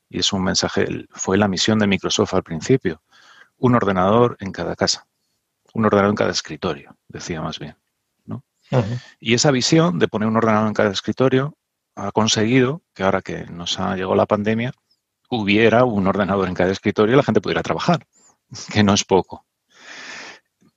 y 0.09 0.19
es 0.19 0.31
un 0.31 0.43
mensaje, 0.43 0.87
fue 1.11 1.37
la 1.37 1.47
misión 1.47 1.79
de 1.79 1.87
Microsoft 1.87 2.33
al 2.35 2.43
principio, 2.43 3.01
un 3.57 3.75
ordenador 3.75 4.37
en 4.39 4.51
cada 4.51 4.75
casa 4.75 5.07
un 5.75 5.85
ordenador 5.85 6.11
en 6.11 6.15
cada 6.15 6.31
escritorio, 6.31 6.95
decía 7.09 7.41
más 7.41 7.59
bien. 7.59 7.75
¿no? 8.25 8.43
Y 9.19 9.33
esa 9.33 9.51
visión 9.51 9.99
de 9.99 10.07
poner 10.07 10.27
un 10.27 10.37
ordenador 10.37 10.67
en 10.67 10.73
cada 10.73 10.89
escritorio 10.89 11.57
ha 11.95 12.11
conseguido 12.11 12.81
que 12.93 13.03
ahora 13.03 13.21
que 13.21 13.45
nos 13.45 13.79
ha 13.79 13.93
llegado 13.95 14.15
la 14.15 14.25
pandemia, 14.25 14.71
hubiera 15.29 15.83
un 15.83 16.07
ordenador 16.07 16.47
en 16.47 16.53
cada 16.53 16.71
escritorio 16.71 17.13
y 17.13 17.17
la 17.17 17.23
gente 17.23 17.41
pudiera 17.41 17.61
trabajar, 17.61 18.07
que 18.73 18.83
no 18.83 18.93
es 18.93 19.03
poco. 19.03 19.45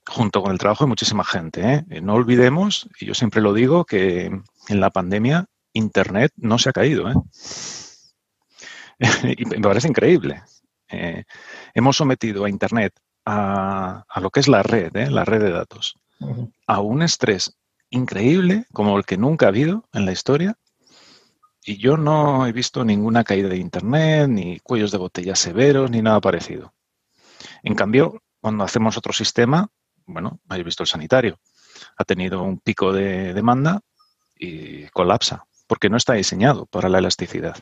Junto 0.05 0.41
con 0.41 0.51
el 0.51 0.57
trabajo 0.57 0.83
de 0.83 0.89
muchísima 0.89 1.23
gente. 1.23 1.85
¿eh? 1.89 2.01
No 2.01 2.15
olvidemos, 2.15 2.89
y 2.99 3.05
yo 3.05 3.13
siempre 3.13 3.41
lo 3.41 3.53
digo, 3.53 3.85
que 3.85 4.25
en 4.25 4.79
la 4.79 4.89
pandemia 4.89 5.45
Internet 5.71 6.33
no 6.35 6.57
se 6.57 6.69
ha 6.69 6.73
caído. 6.73 7.09
¿eh? 7.09 7.15
y 9.37 9.45
me 9.45 9.61
parece 9.61 9.87
increíble. 9.87 10.43
Eh, 10.89 11.23
hemos 11.73 11.95
sometido 11.95 12.43
a 12.43 12.49
Internet 12.49 12.99
a, 13.25 14.05
lo 14.21 14.29
que 14.29 14.39
es 14.39 14.47
la 14.47 14.63
red, 14.63 14.95
¿eh? 14.95 15.09
la 15.09 15.25
red 15.25 15.41
de 15.41 15.51
datos, 15.51 15.95
a 16.67 16.81
un 16.81 17.01
estrés 17.01 17.57
increíble 17.89 18.65
como 18.73 18.97
el 18.97 19.05
que 19.05 19.17
nunca 19.17 19.45
ha 19.45 19.49
habido 19.49 19.85
en 19.93 20.05
la 20.05 20.11
historia. 20.11 20.55
Y 21.63 21.77
yo 21.77 21.97
no 21.97 22.47
he 22.47 22.51
visto 22.51 22.83
ninguna 22.83 23.23
caída 23.23 23.49
de 23.49 23.57
Internet, 23.57 24.29
ni 24.29 24.59
cuellos 24.59 24.91
de 24.91 24.97
botella 24.97 25.35
severos, 25.35 25.91
ni 25.91 26.01
nada 26.01 26.21
parecido. 26.21 26.73
En 27.63 27.75
cambio, 27.75 28.21
cuando 28.41 28.63
hacemos 28.63 28.97
otro 28.97 29.13
sistema, 29.13 29.69
bueno, 30.05 30.39
habéis 30.47 30.65
visto 30.65 30.83
el 30.83 30.87
sanitario, 30.87 31.39
ha 31.97 32.03
tenido 32.05 32.41
un 32.41 32.59
pico 32.59 32.91
de 32.93 33.33
demanda 33.33 33.81
y 34.37 34.87
colapsa, 34.87 35.45
porque 35.67 35.89
no 35.89 35.97
está 35.97 36.13
diseñado 36.13 36.65
para 36.65 36.89
la 36.89 36.99
elasticidad. 36.99 37.57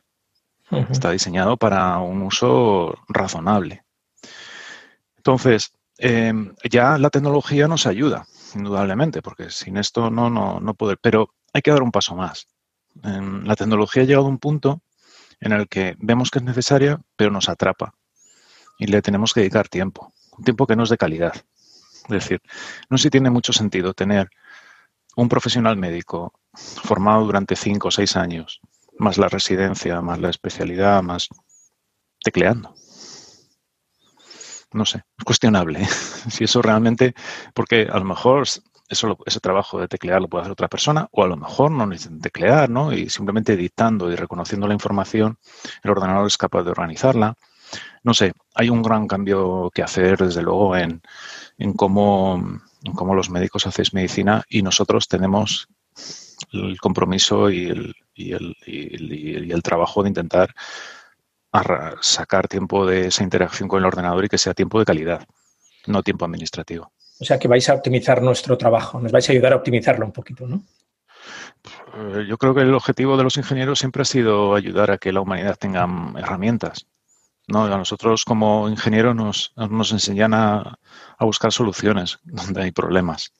Está 0.89 1.11
diseñado 1.11 1.55
para 1.57 1.97
un 1.99 2.21
uso 2.21 2.97
razonable. 3.07 3.83
Entonces, 5.27 5.73
em, 5.97 6.55
ya 6.71 6.97
la 6.97 7.09
tecnología 7.09 7.67
nos 7.67 7.85
ayuda, 7.85 8.25
indudablemente, 8.55 9.21
porque 9.21 9.49
sin 9.49 9.75
esto 9.75 10.09
no, 10.09 10.29
no, 10.29 10.61
no 10.61 10.73
puede. 10.73 10.95
Pero 10.95 11.33
hay 11.51 11.61
que 11.61 11.71
dar 11.71 11.83
un 11.83 11.91
paso 11.91 12.15
más. 12.15 12.47
Em, 13.03 13.43
la 13.43 13.57
tecnología 13.57 14.03
ha 14.03 14.05
llegado 14.05 14.25
a 14.25 14.29
un 14.29 14.37
punto 14.37 14.81
en 15.41 15.51
el 15.51 15.67
que 15.67 15.97
vemos 15.99 16.31
que 16.31 16.39
es 16.39 16.45
necesaria, 16.45 17.01
pero 17.17 17.29
nos 17.29 17.49
atrapa. 17.49 17.93
Y 18.79 18.87
le 18.87 19.01
tenemos 19.01 19.33
que 19.33 19.41
dedicar 19.41 19.67
tiempo, 19.67 20.13
un 20.37 20.45
tiempo 20.45 20.65
que 20.65 20.77
no 20.77 20.83
es 20.83 20.89
de 20.89 20.97
calidad. 20.97 21.33
Es 21.35 22.09
decir, 22.09 22.41
no 22.89 22.97
sé 22.97 23.03
si 23.03 23.09
tiene 23.09 23.29
mucho 23.29 23.51
sentido 23.51 23.93
tener 23.93 24.29
un 25.17 25.27
profesional 25.27 25.75
médico 25.75 26.39
formado 26.53 27.25
durante 27.25 27.57
cinco 27.57 27.89
o 27.89 27.91
seis 27.91 28.15
años, 28.15 28.61
más 28.97 29.17
la 29.17 29.27
residencia, 29.27 29.99
más 29.99 30.19
la 30.19 30.29
especialidad, 30.29 31.03
más 31.03 31.27
tecleando 32.23 32.73
no 34.73 34.85
sé, 34.85 35.03
es 35.17 35.23
cuestionable. 35.23 35.83
¿eh? 35.83 35.87
si 36.29 36.43
eso 36.43 36.61
realmente, 36.61 37.13
porque 37.53 37.87
a 37.89 37.97
lo 37.97 38.05
mejor 38.05 38.47
eso, 38.89 39.17
ese 39.25 39.39
trabajo 39.39 39.79
de 39.79 39.87
teclear 39.87 40.21
lo 40.21 40.27
puede 40.27 40.43
hacer 40.43 40.51
otra 40.53 40.67
persona, 40.67 41.07
o 41.11 41.23
a 41.23 41.27
lo 41.27 41.37
mejor 41.37 41.71
no 41.71 41.85
necesitan 41.85 42.21
teclear, 42.21 42.69
¿no? 42.69 42.93
Y 42.93 43.09
simplemente 43.09 43.53
editando 43.53 44.11
y 44.11 44.15
reconociendo 44.15 44.67
la 44.67 44.73
información, 44.73 45.37
el 45.83 45.91
ordenador 45.91 46.27
es 46.27 46.37
capaz 46.37 46.63
de 46.63 46.71
organizarla. 46.71 47.35
No 48.03 48.13
sé, 48.13 48.33
hay 48.55 48.69
un 48.69 48.81
gran 48.81 49.07
cambio 49.07 49.69
que 49.73 49.83
hacer, 49.83 50.17
desde 50.17 50.41
luego, 50.41 50.77
en, 50.77 51.01
en 51.57 51.73
cómo, 51.73 52.61
cómo 52.95 53.13
los 53.13 53.29
médicos 53.29 53.67
hacéis 53.67 53.93
medicina 53.93 54.43
y 54.47 54.61
nosotros 54.61 55.09
tenemos 55.09 55.67
el 56.53 56.79
compromiso 56.79 57.49
y 57.49 57.65
el, 57.65 57.95
y 58.13 58.31
el, 58.31 58.55
y 58.65 59.51
el 59.51 59.63
trabajo 59.63 60.03
de 60.03 60.09
intentar 60.09 60.53
sacar 62.01 62.47
tiempo 62.47 62.85
de 62.85 63.07
esa 63.07 63.23
interacción 63.23 63.69
con 63.69 63.79
el 63.79 63.85
ordenador 63.85 64.25
y 64.25 64.29
que 64.29 64.37
sea 64.37 64.53
tiempo 64.53 64.79
de 64.79 64.85
calidad, 64.85 65.27
no 65.85 66.03
tiempo 66.03 66.25
administrativo. 66.25 66.91
O 67.19 67.25
sea 67.25 67.39
que 67.39 67.47
vais 67.47 67.67
a 67.69 67.73
optimizar 67.73 68.21
nuestro 68.21 68.57
trabajo, 68.57 68.99
nos 68.99 69.11
vais 69.11 69.27
a 69.29 69.31
ayudar 69.31 69.53
a 69.53 69.55
optimizarlo 69.55 70.05
un 70.05 70.11
poquito, 70.11 70.47
¿no? 70.47 70.63
Eh, 71.95 72.25
yo 72.27 72.37
creo 72.37 72.53
que 72.53 72.61
el 72.61 72.73
objetivo 72.73 73.17
de 73.17 73.23
los 73.23 73.37
ingenieros 73.37 73.79
siempre 73.79 74.03
ha 74.03 74.05
sido 74.05 74.55
ayudar 74.55 74.91
a 74.91 74.97
que 74.97 75.11
la 75.11 75.21
humanidad 75.21 75.57
tenga 75.57 75.87
herramientas. 76.15 76.87
¿no? 77.47 77.63
A 77.63 77.77
nosotros 77.77 78.23
como 78.25 78.69
ingenieros 78.69 79.15
nos, 79.15 79.53
nos 79.55 79.91
enseñan 79.91 80.33
a, 80.33 80.79
a 81.17 81.25
buscar 81.25 81.51
soluciones 81.51 82.19
donde 82.23 82.63
hay 82.63 82.71
problemas. 82.71 83.33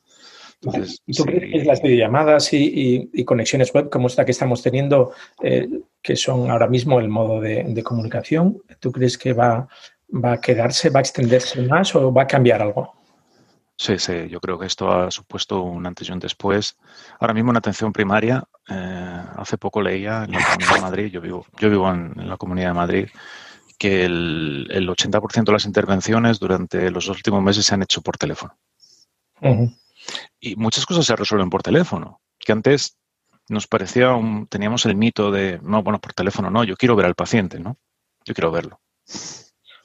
¿Y 0.62 1.14
tú 1.14 1.24
crees 1.24 1.52
que 1.52 1.66
las 1.66 1.82
videollamadas 1.82 2.50
y, 2.52 3.24
conexiones 3.26 3.72
web 3.74 3.90
como 3.90 4.08
esta 4.08 4.26
que 4.26 4.32
estamos 4.32 4.64
teniendo, 4.64 5.12
eh, 5.42 5.68
que 6.02 6.16
son 6.16 6.50
ahora 6.50 6.68
mismo 6.68 7.00
el 7.00 7.10
modo 7.10 7.40
de, 7.40 7.84
comunicación, 7.84 8.62
¿tú 8.80 8.92
crees 8.92 9.18
que 9.18 9.34
va, 9.34 9.68
va 10.14 10.34
a 10.34 10.42
quedarse, 10.42 10.90
va 10.90 11.00
a 11.00 11.02
extenderse 11.02 11.62
más 11.62 11.94
o 11.96 12.12
va 12.12 12.24
a 12.24 12.28
cambiar 12.28 12.62
algo? 12.62 12.94
Sí, 13.80 14.00
sí, 14.00 14.28
yo 14.28 14.42
creo 14.42 14.58
que 14.58 14.66
esto 14.66 14.92
ha 14.92 15.12
supuesto 15.12 15.62
un 15.62 15.86
antes 15.86 16.10
y 16.10 16.12
un 16.12 16.18
después. 16.18 16.76
Ahora 17.20 17.36
mismo 17.36 17.52
en 17.52 17.58
atención 17.58 17.94
primaria, 17.94 18.44
eh, 18.68 19.24
hace 19.36 19.60
poco 19.60 19.84
leía 19.84 20.24
en 20.24 20.32
la 20.32 20.44
Comunidad 20.44 20.74
de 20.74 20.82
Madrid, 20.82 21.12
yo 21.12 21.22
vivo, 21.22 21.46
yo 21.60 21.70
vivo 21.70 21.92
en, 21.92 22.28
la 22.28 22.38
Comunidad 22.38 22.70
de 22.70 22.74
Madrid, 22.74 23.08
que 23.78 24.06
el, 24.06 24.68
el 24.72 24.90
80% 24.90 25.44
de 25.44 25.52
las 25.52 25.66
intervenciones 25.66 26.40
durante 26.40 26.90
los 26.90 27.08
últimos 27.08 27.44
meses 27.44 27.68
se 27.68 27.76
han 27.76 27.84
hecho 27.84 28.02
por 28.02 28.18
teléfono. 28.18 28.58
Y 30.40 30.56
muchas 30.56 30.86
cosas 30.86 31.06
se 31.06 31.16
resuelven 31.16 31.50
por 31.50 31.64
teléfono, 31.64 32.22
que 32.40 32.52
antes 32.52 32.98
nos 33.50 33.68
parecía, 33.68 34.14
un, 34.14 34.48
teníamos 34.48 34.86
el 34.86 34.96
mito 34.96 35.32
de, 35.32 35.60
no, 35.62 35.84
bueno, 35.84 36.00
por 36.00 36.14
teléfono 36.14 36.50
no, 36.50 36.64
yo 36.64 36.76
quiero 36.76 36.96
ver 36.96 37.06
al 37.06 37.16
paciente, 37.16 37.60
¿no? 37.60 37.78
Yo 38.26 38.34
quiero 38.34 38.52
verlo. 38.52 38.82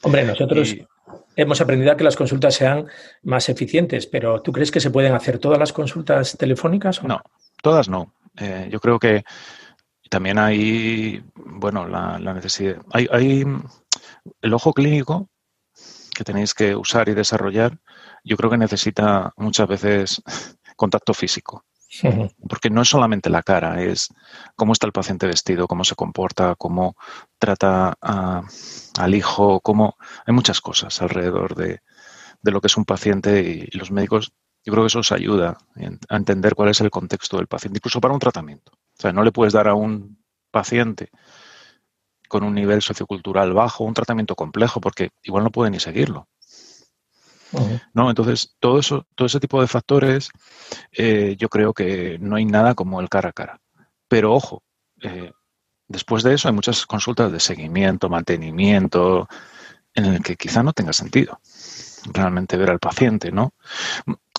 Hombre, 0.03 0.25
nosotros 0.25 0.77
hemos 1.37 1.61
aprendido 1.61 1.93
a 1.93 1.97
que 1.97 2.05
las 2.05 2.17
consultas 2.17 2.55
sean 2.55 2.87
más 3.23 3.49
eficientes, 3.49 4.07
pero 4.07 4.43
¿tú 4.43 4.53
crees 4.53 4.71
que 4.71 4.81
se 4.81 4.91
pueden 4.91 5.15
hacer 5.15 5.39
todas 5.39 5.59
las 5.59 5.73
consultas 5.73 6.37
telefónicas? 6.37 7.03
No, 7.05 7.23
todas 7.63 7.89
no. 7.89 8.15
Eh, 8.37 8.69
yo 8.71 8.81
creo 8.81 8.99
que 8.99 9.25
también 10.11 10.39
hay, 10.39 11.25
bueno, 11.35 11.87
la, 11.87 12.19
necesidad. 12.19 12.83
Hay, 12.93 13.09
hay 13.11 13.45
el 14.43 14.55
ojo 14.55 14.73
clínico 14.73 15.29
que 16.15 16.25
tenéis 16.25 16.53
que 16.53 16.75
usar 16.77 17.09
y 17.09 17.15
desarrollar, 17.15 17.79
yo 18.25 18.37
creo 18.37 18.51
que 18.51 18.59
necesita 18.59 19.33
muchas 19.37 19.69
veces 19.69 20.23
contacto 20.77 21.15
físico. 21.15 21.65
Porque 22.49 22.71
no 22.71 22.83
es 22.83 22.89
solamente 22.89 23.31
la 23.31 23.43
cara, 23.43 23.83
es 23.83 24.09
cómo 24.57 24.73
está 24.73 24.87
el 24.87 24.93
paciente 24.93 25.27
vestido, 25.27 25.69
cómo 25.69 25.85
se 25.85 25.95
comporta, 25.95 26.55
cómo 26.57 26.97
trata 27.39 27.97
al 28.01 29.15
hijo, 29.15 29.61
cómo... 29.61 29.97
Hay 30.27 30.35
muchas 30.35 30.61
cosas 30.61 31.01
alrededor 31.03 31.55
de, 31.55 31.81
lo 32.43 32.61
que 32.61 32.69
es 32.69 32.77
un 32.77 32.85
paciente 32.85 33.43
y, 33.43 33.77
los 33.77 33.91
médicos, 33.91 34.33
yo 34.65 34.73
creo 34.73 34.85
que 34.85 34.89
eso 34.89 35.01
os 35.01 35.13
ayuda 35.13 35.59
a 36.09 36.17
entender 36.17 36.55
cuál 36.55 36.71
es 36.71 36.81
el 36.81 36.91
contexto 36.91 37.37
del 37.37 37.47
paciente, 37.47 37.79
incluso 37.79 38.01
para 38.01 38.15
un 38.15 38.21
tratamiento. 38.21 38.73
O 38.73 39.01
sea, 39.01 39.13
no 39.13 39.23
le 39.23 39.33
puedes 39.33 39.53
dar 39.53 39.69
a 39.69 39.75
un 39.75 40.23
paciente 40.51 41.11
con 42.29 42.45
un 42.45 42.55
nivel 42.55 42.81
sociocultural 42.81 43.53
bajo 43.53 43.85
un 43.85 43.93
tratamiento 43.93 44.35
complejo 44.35 44.81
porque 44.81 45.11
igual 45.23 45.45
no 45.45 45.51
puede 45.51 45.71
ni 45.71 45.81
seguirlo. 45.81 46.29
¿No? 47.93 48.09
Entonces, 48.09 48.55
todo 48.59 48.79
eso, 48.79 49.07
todo 49.15 49.27
ese 49.27 49.41
tipo 49.41 49.61
de 49.61 49.67
factores, 49.67 50.31
eh, 50.93 51.37
yo 51.39 51.49
creo 51.49 51.75
que 51.75 52.19
no 52.21 52.37
hay 52.37 52.45
nada 52.45 52.75
como 52.75 53.01
el 53.01 53.09
cara 53.09 53.31
a 53.31 53.33
cara. 53.33 53.61
Pero 54.09 54.35
ojo, 54.35 54.63
eh, 55.03 55.33
después 55.89 56.23
de 56.23 56.35
eso 56.35 56.49
hay 56.49 56.55
muchas 56.55 56.87
consultas 56.87 57.33
de 57.33 57.41
seguimiento, 57.41 58.09
mantenimiento, 58.09 59.29
en 59.95 60.05
el 60.07 60.23
que 60.23 60.37
quizá 60.37 60.63
no 60.63 60.73
tenga 60.73 60.93
sentido 60.93 61.41
realmente 62.13 62.57
ver 62.57 62.71
al 62.71 62.79
paciente, 62.79 63.31
¿no? 63.31 63.55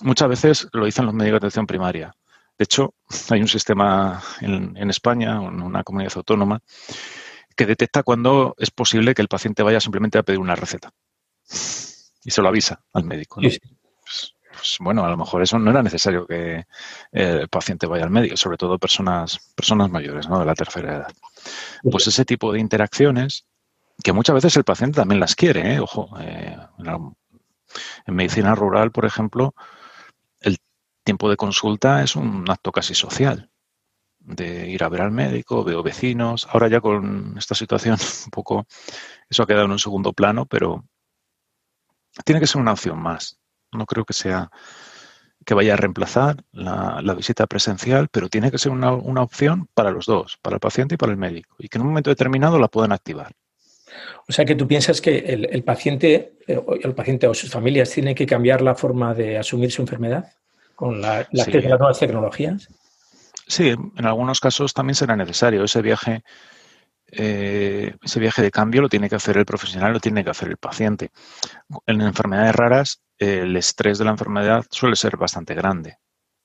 Muchas 0.02 0.28
veces 0.28 0.68
lo 0.72 0.84
dicen 0.84 1.06
los 1.06 1.14
médicos 1.14 1.40
de 1.40 1.46
atención 1.46 1.66
primaria. 1.66 2.14
De 2.58 2.64
hecho, 2.64 2.94
hay 3.30 3.40
un 3.40 3.48
sistema 3.48 4.22
en, 4.40 4.76
en 4.76 4.90
España, 4.90 5.36
en 5.36 5.62
una 5.62 5.82
comunidad 5.82 6.12
autónoma, 6.16 6.60
que 7.56 7.66
detecta 7.66 8.02
cuando 8.02 8.54
es 8.58 8.70
posible 8.70 9.14
que 9.14 9.22
el 9.22 9.28
paciente 9.28 9.62
vaya 9.62 9.80
simplemente 9.80 10.18
a 10.18 10.24
pedir 10.24 10.40
una 10.40 10.56
receta 10.56 10.92
y 12.24 12.30
se 12.30 12.42
lo 12.42 12.48
avisa 12.48 12.82
al 12.92 13.04
médico. 13.04 13.40
Pues, 13.40 13.60
pues, 14.54 14.76
bueno, 14.80 15.04
a 15.04 15.10
lo 15.10 15.16
mejor 15.16 15.42
eso 15.42 15.58
no 15.58 15.70
era 15.70 15.82
necesario 15.82 16.26
que 16.26 16.56
eh, 16.56 16.64
el 17.12 17.48
paciente 17.48 17.86
vaya 17.86 18.04
al 18.04 18.10
médico, 18.10 18.36
sobre 18.36 18.56
todo 18.56 18.78
personas, 18.78 19.52
personas 19.54 19.90
mayores, 19.90 20.28
¿no? 20.28 20.38
De 20.38 20.46
la 20.46 20.54
tercera 20.54 20.96
edad. 20.96 21.12
Pues 21.82 22.06
ese 22.06 22.24
tipo 22.24 22.52
de 22.52 22.60
interacciones, 22.60 23.46
que 24.02 24.12
muchas 24.12 24.34
veces 24.34 24.56
el 24.56 24.64
paciente 24.64 24.96
también 24.96 25.20
las 25.20 25.34
quiere, 25.34 25.74
¿eh? 25.74 25.80
ojo, 25.80 26.10
eh, 26.20 26.56
en 28.06 28.14
medicina 28.14 28.54
rural, 28.54 28.92
por 28.92 29.04
ejemplo, 29.04 29.54
el 30.40 30.58
tiempo 31.02 31.28
de 31.28 31.36
consulta 31.36 32.02
es 32.02 32.16
un 32.16 32.44
acto 32.48 32.72
casi 32.72 32.94
social 32.94 33.50
de 34.20 34.70
ir 34.70 34.82
a 34.82 34.88
ver 34.88 35.02
al 35.02 35.10
médico, 35.10 35.64
veo 35.64 35.82
vecinos. 35.82 36.48
Ahora 36.50 36.68
ya 36.68 36.80
con 36.80 37.34
esta 37.36 37.54
situación 37.54 37.98
un 38.24 38.30
poco 38.30 38.66
eso 39.28 39.42
ha 39.42 39.46
quedado 39.46 39.66
en 39.66 39.72
un 39.72 39.78
segundo 39.78 40.12
plano, 40.12 40.46
pero 40.46 40.84
tiene 42.24 42.40
que 42.40 42.46
ser 42.46 42.60
una 42.60 42.72
opción 42.72 42.98
más. 42.98 43.38
No 43.72 43.86
creo 43.86 44.04
que 44.04 44.12
sea 44.12 44.50
que 45.44 45.54
vaya 45.54 45.74
a 45.74 45.76
reemplazar 45.76 46.42
la, 46.52 47.14
visita 47.14 47.46
presencial, 47.46 48.08
pero 48.08 48.28
tiene 48.28 48.50
que 48.50 48.58
ser 48.58 48.72
una, 48.72 48.92
opción 48.92 49.68
para 49.74 49.90
los 49.90 50.06
dos, 50.06 50.38
para 50.40 50.56
el 50.56 50.60
paciente 50.60 50.94
y 50.94 50.98
para 50.98 51.12
el 51.12 51.18
médico, 51.18 51.54
y 51.58 51.68
que 51.68 51.78
en 51.78 51.82
un 51.82 51.88
momento 51.88 52.10
determinado 52.10 52.58
la 52.58 52.68
puedan 52.68 52.92
activar. 52.92 53.32
O 54.26 54.32
sea 54.32 54.44
que 54.44 54.54
tú 54.54 54.66
piensas 54.66 55.00
que 55.00 55.18
el, 55.18 55.62
paciente, 55.62 56.38
eh, 56.46 56.60
el 56.82 56.94
paciente 56.94 57.26
o 57.26 57.34
sus 57.34 57.50
familias 57.50 57.90
tienen 57.90 58.14
que 58.14 58.26
cambiar 58.26 58.62
la 58.62 58.74
forma 58.74 59.14
de 59.14 59.38
asumir 59.38 59.70
su 59.70 59.82
enfermedad 59.82 60.32
con 60.74 61.00
la, 61.00 61.28
las 61.30 61.48
nuevas 61.48 61.98
tecnologías. 61.98 62.68
Sí, 63.46 63.68
en 63.68 64.06
algunos 64.06 64.40
casos 64.40 64.72
también 64.72 64.94
será 64.94 65.14
necesario 65.14 65.62
ese 65.64 65.82
viaje 65.82 66.24
eh, 67.06 67.96
ese 68.02 68.20
viaje 68.20 68.42
de 68.42 68.50
cambio 68.50 68.82
lo 68.82 68.88
tiene 68.88 69.08
que 69.08 69.16
hacer 69.16 69.36
el 69.36 69.44
profesional, 69.44 69.92
lo 69.92 70.00
tiene 70.00 70.24
que 70.24 70.30
hacer 70.30 70.48
el 70.48 70.56
paciente. 70.56 71.10
En 71.86 72.00
enfermedades 72.00 72.54
raras, 72.54 73.02
el 73.18 73.56
estrés 73.56 73.98
de 73.98 74.04
la 74.04 74.10
enfermedad 74.10 74.64
suele 74.70 74.96
ser 74.96 75.16
bastante 75.16 75.54
grande. 75.54 75.98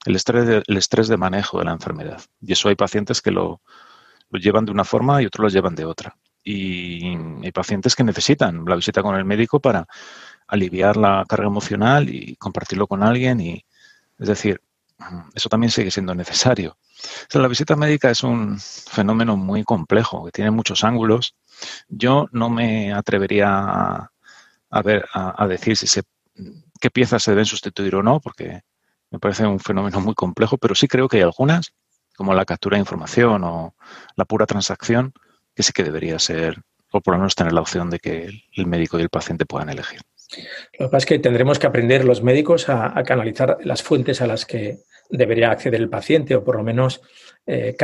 El 0.05 0.15
estrés 0.15 0.47
de, 0.47 0.63
el 0.65 0.77
estrés 0.77 1.07
de 1.07 1.17
manejo 1.17 1.59
de 1.59 1.65
la 1.65 1.71
enfermedad. 1.71 2.21
Y 2.41 2.53
eso 2.53 2.69
hay 2.69 2.75
pacientes 2.75 3.21
que 3.21 3.31
lo, 3.31 3.61
llevan 4.31 4.65
de 4.65 4.71
una 4.71 4.83
forma 4.83 5.21
y 5.21 5.25
otros 5.25 5.43
lo 5.43 5.49
llevan 5.49 5.75
de 5.75 5.85
otra. 5.85 6.15
Y 6.43 7.07
hay 7.43 7.51
pacientes 7.51 7.95
que 7.95 8.03
necesitan 8.03 8.63
la 8.65 8.75
visita 8.75 9.01
con 9.01 9.15
el 9.15 9.25
médico 9.25 9.59
para 9.59 9.87
aliviar 10.47 10.97
la 10.97 11.25
carga 11.27 11.47
emocional 11.47 12.09
y 12.09 12.35
compartirlo 12.37 12.87
con 12.87 13.03
alguien. 13.03 13.41
Y, 13.41 13.65
es 14.17 14.27
decir, 14.27 14.61
eso 15.33 15.49
también 15.49 15.71
sigue 15.71 15.91
siendo 15.91 16.13
necesario 16.13 16.77
la 17.33 17.47
visita 17.47 17.75
médica 17.75 18.09
es 18.09 18.23
un 18.23 18.59
fenómeno 18.59 19.37
muy 19.37 19.63
complejo, 19.63 20.25
que 20.25 20.31
tiene 20.31 20.51
muchos 20.51 20.83
ángulos. 20.83 21.35
Yo 21.87 22.27
no 22.31 22.49
me 22.49 22.93
atrevería 22.93 24.09
a, 24.69 24.81
ver, 24.83 25.05
a, 25.13 25.47
decir 25.47 25.77
si 25.77 25.87
se, 25.87 26.03
qué 26.79 26.89
piezas 26.89 27.23
se 27.23 27.31
deben 27.31 27.45
sustituir 27.45 27.95
o 27.95 28.03
no, 28.03 28.19
porque 28.19 28.61
me 29.11 29.19
parece 29.19 29.45
un 29.45 29.59
fenómeno 29.59 29.99
muy 30.01 30.13
complejo, 30.13 30.57
pero 30.57 30.75
sí 30.75 30.87
creo 30.87 31.07
que 31.07 31.17
hay 31.17 31.23
algunas, 31.23 31.73
como 32.15 32.33
la 32.33 32.45
captura 32.45 32.75
de 32.75 32.81
información 32.81 33.43
o 33.43 33.75
la 34.15 34.25
pura 34.25 34.45
transacción, 34.45 35.13
que 35.55 35.63
sí 35.63 35.71
que 35.73 35.83
debería 35.83 36.19
ser, 36.19 36.61
o 36.91 37.01
por 37.01 37.13
lo 37.13 37.19
menos 37.19 37.35
tener 37.35 37.53
la 37.53 37.61
opción 37.61 37.89
de 37.89 37.99
que 37.99 38.29
el 38.53 38.65
médico 38.67 38.99
y 38.99 39.03
el 39.03 39.09
paciente 39.09 39.45
puedan 39.45 39.69
elegir. 39.69 40.01
Lo 40.77 40.85
que 40.85 40.91
pasa 40.91 40.97
es 40.97 41.05
que 41.07 41.19
tendremos 41.19 41.57
que 41.57 41.65
aprender 41.65 42.05
los 42.05 42.21
médicos 42.21 42.69
a 42.69 43.03
canalizar 43.03 43.57
las 43.63 43.81
fuentes 43.81 44.21
a 44.21 44.27
las 44.27 44.45
que 44.45 44.83
debería 45.09 45.51
acceder 45.51 45.81
el 45.81 45.89
paciente 45.89 46.35
o 46.35 46.43
por 46.43 46.55
lo 46.55 46.63
menos 46.63 47.01
eh, 47.45 47.75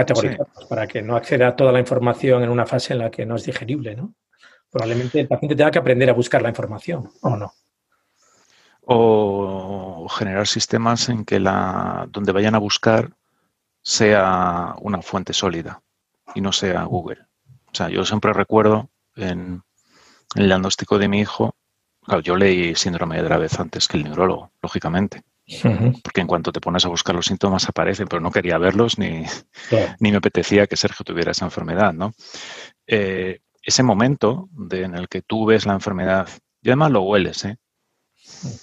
para 0.69 0.87
que 0.87 1.01
no 1.01 1.15
acceda 1.15 1.55
toda 1.55 1.71
la 1.71 1.79
información 1.79 2.43
en 2.43 2.49
una 2.49 2.65
fase 2.65 2.93
en 2.93 2.99
la 2.99 3.09
que 3.09 3.25
no 3.25 3.35
es 3.35 3.45
digerible, 3.45 3.95
¿no? 3.95 4.13
Probablemente 4.69 5.19
el 5.19 5.27
paciente 5.27 5.55
tenga 5.55 5.71
que 5.71 5.79
aprender 5.79 6.09
a 6.09 6.13
buscar 6.13 6.41
la 6.41 6.49
información, 6.49 7.09
¿o 7.21 7.35
no? 7.35 7.53
O 8.81 10.07
generar 10.09 10.45
sistemas 10.45 11.09
en 11.09 11.25
que 11.25 11.39
la 11.39 12.07
donde 12.11 12.31
vayan 12.31 12.55
a 12.55 12.59
buscar 12.59 13.11
sea 13.81 14.75
una 14.81 15.01
fuente 15.01 15.33
sólida 15.33 15.81
y 16.35 16.41
no 16.41 16.51
sea 16.51 16.83
Google. 16.83 17.25
O 17.71 17.75
sea, 17.75 17.89
yo 17.89 18.05
siempre 18.05 18.33
recuerdo 18.33 18.89
en 19.15 19.63
el 20.35 20.47
diagnóstico 20.47 20.99
de 20.99 21.07
mi 21.07 21.21
hijo, 21.21 21.55
claro, 22.03 22.21
yo 22.21 22.35
leí 22.35 22.75
síndrome 22.75 23.17
de 23.17 23.23
Dravet 23.23 23.59
antes 23.59 23.87
que 23.87 23.97
el 23.97 24.03
neurólogo, 24.03 24.51
lógicamente. 24.61 25.23
Porque 26.03 26.21
en 26.21 26.27
cuanto 26.27 26.51
te 26.51 26.59
pones 26.59 26.85
a 26.85 26.89
buscar 26.89 27.15
los 27.15 27.27
síntomas 27.27 27.69
aparecen, 27.69 28.07
pero 28.07 28.19
no 28.19 28.31
quería 28.31 28.57
verlos 28.57 28.97
ni, 28.97 29.23
ni 29.99 30.11
me 30.11 30.17
apetecía 30.17 30.65
que 30.65 30.77
Sergio 30.77 31.03
tuviera 31.03 31.31
esa 31.31 31.45
enfermedad, 31.45 31.93
¿no? 31.93 32.13
Eh, 32.87 33.41
ese 33.61 33.83
momento 33.83 34.49
de, 34.51 34.83
en 34.83 34.95
el 34.95 35.07
que 35.07 35.21
tú 35.21 35.45
ves 35.45 35.65
la 35.65 35.73
enfermedad, 35.73 36.27
y 36.61 36.69
además 36.69 36.91
lo 36.91 37.01
hueles, 37.01 37.45
¿eh? 37.45 37.57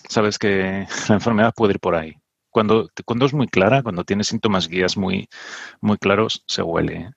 Sabes 0.09 0.39
que 0.39 0.87
la 1.09 1.15
enfermedad 1.15 1.55
puede 1.55 1.75
ir 1.75 1.81
por 1.81 1.95
ahí. 1.95 2.17
Cuando, 2.51 2.91
cuando 3.05 3.27
es 3.27 3.33
muy 3.33 3.47
clara, 3.47 3.83
cuando 3.83 4.05
tiene 4.05 4.25
síntomas 4.25 4.69
guías 4.69 4.97
muy, 4.97 5.29
muy 5.81 5.97
claros, 5.99 6.45
se 6.47 6.63
huele. 6.63 6.97
¿eh? 6.97 7.11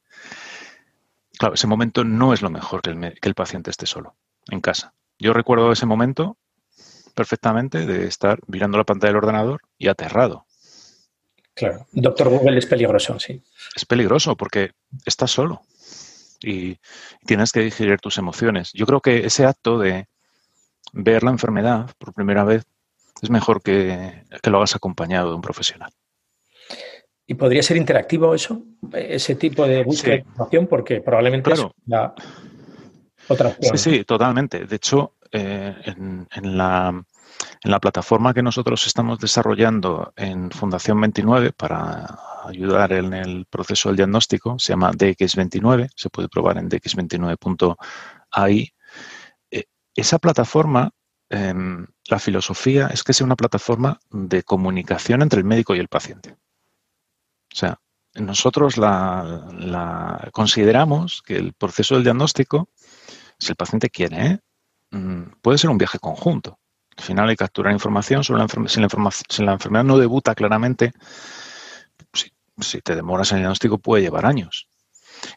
Claro, 1.38 1.56
ese 1.56 1.67
momento 1.67 2.04
no 2.04 2.34
es 2.34 2.41
lo 2.41 2.49
mejor 2.49 2.82
que 2.82 2.91
el, 2.91 3.19
que 3.19 3.28
el 3.28 3.36
paciente 3.36 3.71
esté 3.71 3.86
solo, 3.88 4.15
en 4.49 4.62
casa. 4.62 4.93
Yo 5.17 5.34
recuerdo 5.34 5.71
ese 5.71 5.86
momento 5.86 6.38
perfectamente 7.15 7.86
de 7.86 8.06
estar 8.06 8.39
mirando 8.47 8.78
la 8.78 8.84
pantalla 8.84 9.10
del 9.10 9.17
ordenador 9.17 9.62
y 9.78 9.88
aterrado. 9.88 10.45
Claro, 11.56 11.88
Doctor 11.93 12.30
Google 12.30 12.58
es 12.58 12.65
peligroso, 12.65 13.17
sí. 13.19 13.41
Es 13.75 13.86
peligroso 13.86 14.36
porque 14.36 14.71
estás 15.06 15.32
solo 15.32 15.62
y 16.41 16.78
tienes 17.25 17.51
que 17.51 17.62
digerir 17.62 17.99
tus 17.99 18.17
emociones. 18.17 18.71
Yo 18.73 18.86
creo 18.86 19.01
que 19.01 19.25
ese 19.25 19.45
acto 19.45 19.80
de 19.80 20.08
ver 20.93 21.23
la 21.23 21.32
enfermedad 21.32 21.91
por 21.97 22.13
primera 22.13 22.43
vez 22.43 22.63
es 23.21 23.30
mejor 23.30 23.62
que, 23.62 24.23
lo 24.43 24.58
hagas 24.58 24.75
acompañado 24.75 25.30
de 25.30 25.36
un 25.36 25.41
profesional. 25.41 25.91
¿Y 27.25 27.34
podría 27.36 27.63
ser 27.63 27.78
interactivo 27.78 28.36
eso? 28.36 28.62
Ese 28.93 29.36
tipo 29.36 29.65
de 29.65 29.84
búsqueda 29.84 30.15
de 30.15 30.19
información, 30.19 30.67
porque 30.67 31.01
probablemente 31.01 31.54
es 31.54 31.65
la 31.88 32.13
otra 33.28 33.49
opción. 33.49 33.78
Sí, 33.78 33.91
sí, 33.91 34.04
totalmente. 34.04 34.65
De 34.65 34.75
hecho, 34.75 35.13
eh, 35.31 35.75
en, 35.85 36.57
la, 36.57 37.03
plataforma 37.81 38.33
que 38.33 38.43
nosotros 38.43 38.85
estamos 38.88 39.19
desarrollando 39.19 40.13
en 40.15 40.51
Fundación 40.51 41.01
29 41.01 41.51
para 41.51 42.19
ayudar 42.45 42.93
en 42.93 43.13
el 43.13 43.45
proceso 43.45 43.89
del 43.89 43.97
diagnóstico, 43.97 44.57
se 44.59 44.73
llama 44.73 44.91
DX29, 44.91 45.89
se 45.95 46.09
puede 46.09 46.29
probar 46.29 46.57
en 46.57 46.69
dx29.ai. 46.69 48.73
Eh, 49.51 49.63
esa 49.95 50.19
plataforma, 50.19 50.91
em, 51.29 51.88
la 52.07 52.19
filosofía 52.19 52.88
es 52.88 53.03
que 53.03 53.13
sea 53.13 53.25
una 53.25 53.35
plataforma 53.35 53.99
de 54.11 54.43
comunicación 54.43 55.21
entre 55.21 55.39
el 55.39 55.45
médico 55.45 55.75
y 55.75 55.79
el 55.79 55.88
paciente. 55.88 56.38
O 57.51 57.55
sea, 57.55 57.79
nosotros 58.15 58.77
la, 58.77 60.29
consideramos 60.31 61.21
que 61.21 61.35
el 61.35 61.53
proceso 61.53 61.95
del 61.95 62.03
diagnóstico, 62.03 62.69
si 63.39 63.51
el 63.51 63.55
paciente 63.55 63.89
quiere, 63.89 64.25
¿eh? 64.25 64.39
Mm, 64.95 65.34
puede 65.41 65.58
ser 65.58 65.69
un 65.69 65.77
viaje 65.77 65.99
conjunto. 65.99 66.60
Al 66.97 67.03
final 67.03 67.29
hay 67.29 67.36
capturar 67.36 67.73
información 67.73 68.23
sobre 68.23 68.41
la. 68.41 68.47
Si 69.27 69.43
la, 69.43 69.53
enfermedad 69.53 69.84
no 69.84 69.97
debuta 69.97 70.34
claramente, 70.34 70.93
si, 72.13 72.81
te 72.81 72.95
demoras 72.95 73.31
en 73.31 73.38
el 73.38 73.41
diagnóstico 73.41 73.77
puede 73.77 74.03
llevar 74.03 74.25
años. 74.25 74.69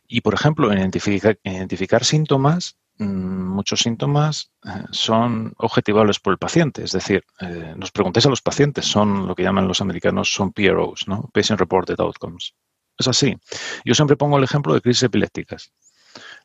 Y, 0.07 0.21
por 0.21 0.35
ejemplo, 0.35 0.71
en 0.73 0.79
identificar, 0.79 2.05
síntomas, 2.05 2.77
mm, 2.99 3.05
muchos 3.05 3.81
síntomas 3.81 4.53
eh, 4.65 4.85
son 4.93 5.55
objetivables 5.57 6.21
por 6.21 6.33
el 6.33 6.39
paciente. 6.39 6.85
Es 6.85 6.93
decir, 6.93 7.25
eh, 7.41 7.75
nos 7.77 7.91
preguntéis 7.91 8.27
a 8.27 8.31
los 8.31 8.43
pacientes, 8.43 8.87
son 8.87 9.27
lo 9.27 9.35
que 9.35 9.43
llaman 9.43 9.67
los 9.67 9.81
americanos, 9.81 10.33
son 10.33 10.53
PROs, 10.53 11.09
¿no? 11.09 11.29
Patient 11.35 11.59
Reported 11.59 11.99
Outcomes. 11.99 12.55
Es 12.97 13.09
así. 13.09 13.37
Yo 13.85 13.95
siempre 13.95 14.17
pongo 14.17 14.39
el 14.39 14.45
ejemplo 14.45 14.75
de 14.75 14.81
crisis 14.81 15.05
epilépticas. 15.05 15.73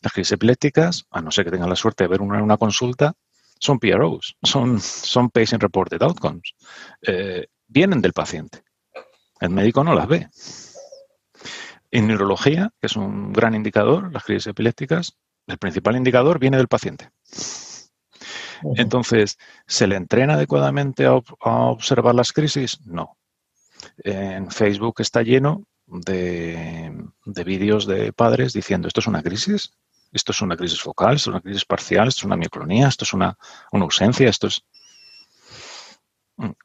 Las 0.03 0.13
crisis 0.13 0.33
epilépticas, 0.33 1.05
a 1.09 1.21
no 1.21 1.31
ser 1.31 1.45
que 1.45 1.51
tengan 1.51 1.69
la 1.69 1.75
suerte 1.75 2.03
de 2.03 2.09
ver 2.09 2.21
una, 2.21 2.43
una 2.43 2.57
consulta, 2.57 3.13
son 3.59 3.79
PROs, 3.79 4.35
son, 4.43 4.79
son 4.81 5.29
Patient 5.29 5.63
Reported 5.63 6.01
Outcomes. 6.03 6.53
Eh, 7.01 7.47
vienen 7.67 8.01
del 8.01 8.11
paciente. 8.11 8.63
El 9.39 9.51
médico 9.51 9.83
no 9.83 9.95
las 9.95 10.07
ve. 10.07 10.27
En 11.89 12.07
neurología, 12.07 12.71
que 12.81 12.87
es 12.87 12.95
un 12.97 13.31
gran 13.31 13.55
indicador, 13.55 14.11
las 14.11 14.23
crisis 14.23 14.47
epilépticas, 14.47 15.17
el 15.47 15.57
principal 15.57 15.95
indicador 15.95 16.39
viene 16.39 16.57
del 16.57 16.67
paciente. 16.67 17.09
Entonces, 18.75 19.37
¿se 19.67 19.87
le 19.87 19.95
entrena 19.95 20.35
adecuadamente 20.35 21.05
a, 21.05 21.13
observar 21.39 22.15
las 22.15 22.31
crisis? 22.31 22.79
No. 22.85 23.17
En 23.97 24.49
Facebook 24.51 24.95
está 24.99 25.21
lleno 25.21 25.63
de, 25.85 26.93
vídeos 27.45 27.85
de 27.85 28.13
padres 28.13 28.53
diciendo, 28.53 28.87
¿esto 28.87 29.01
es 29.01 29.07
una 29.07 29.21
crisis? 29.21 29.73
¿Esto 30.13 30.31
es 30.31 30.41
una 30.41 30.55
crisis 30.55 30.79
focal? 30.79 31.15
¿Esto 31.15 31.31
es 31.31 31.33
una 31.33 31.41
crisis 31.41 31.65
parcial? 31.65 32.07
¿Esto 32.07 32.21
es 32.21 32.25
una 32.25 32.37
mioclonía? 32.37 32.87
¿Esto 32.87 33.03
es 33.03 33.13
una, 33.13 33.35
ausencia? 33.71 34.29
¿Esto 34.29 34.47
es...? 34.47 34.63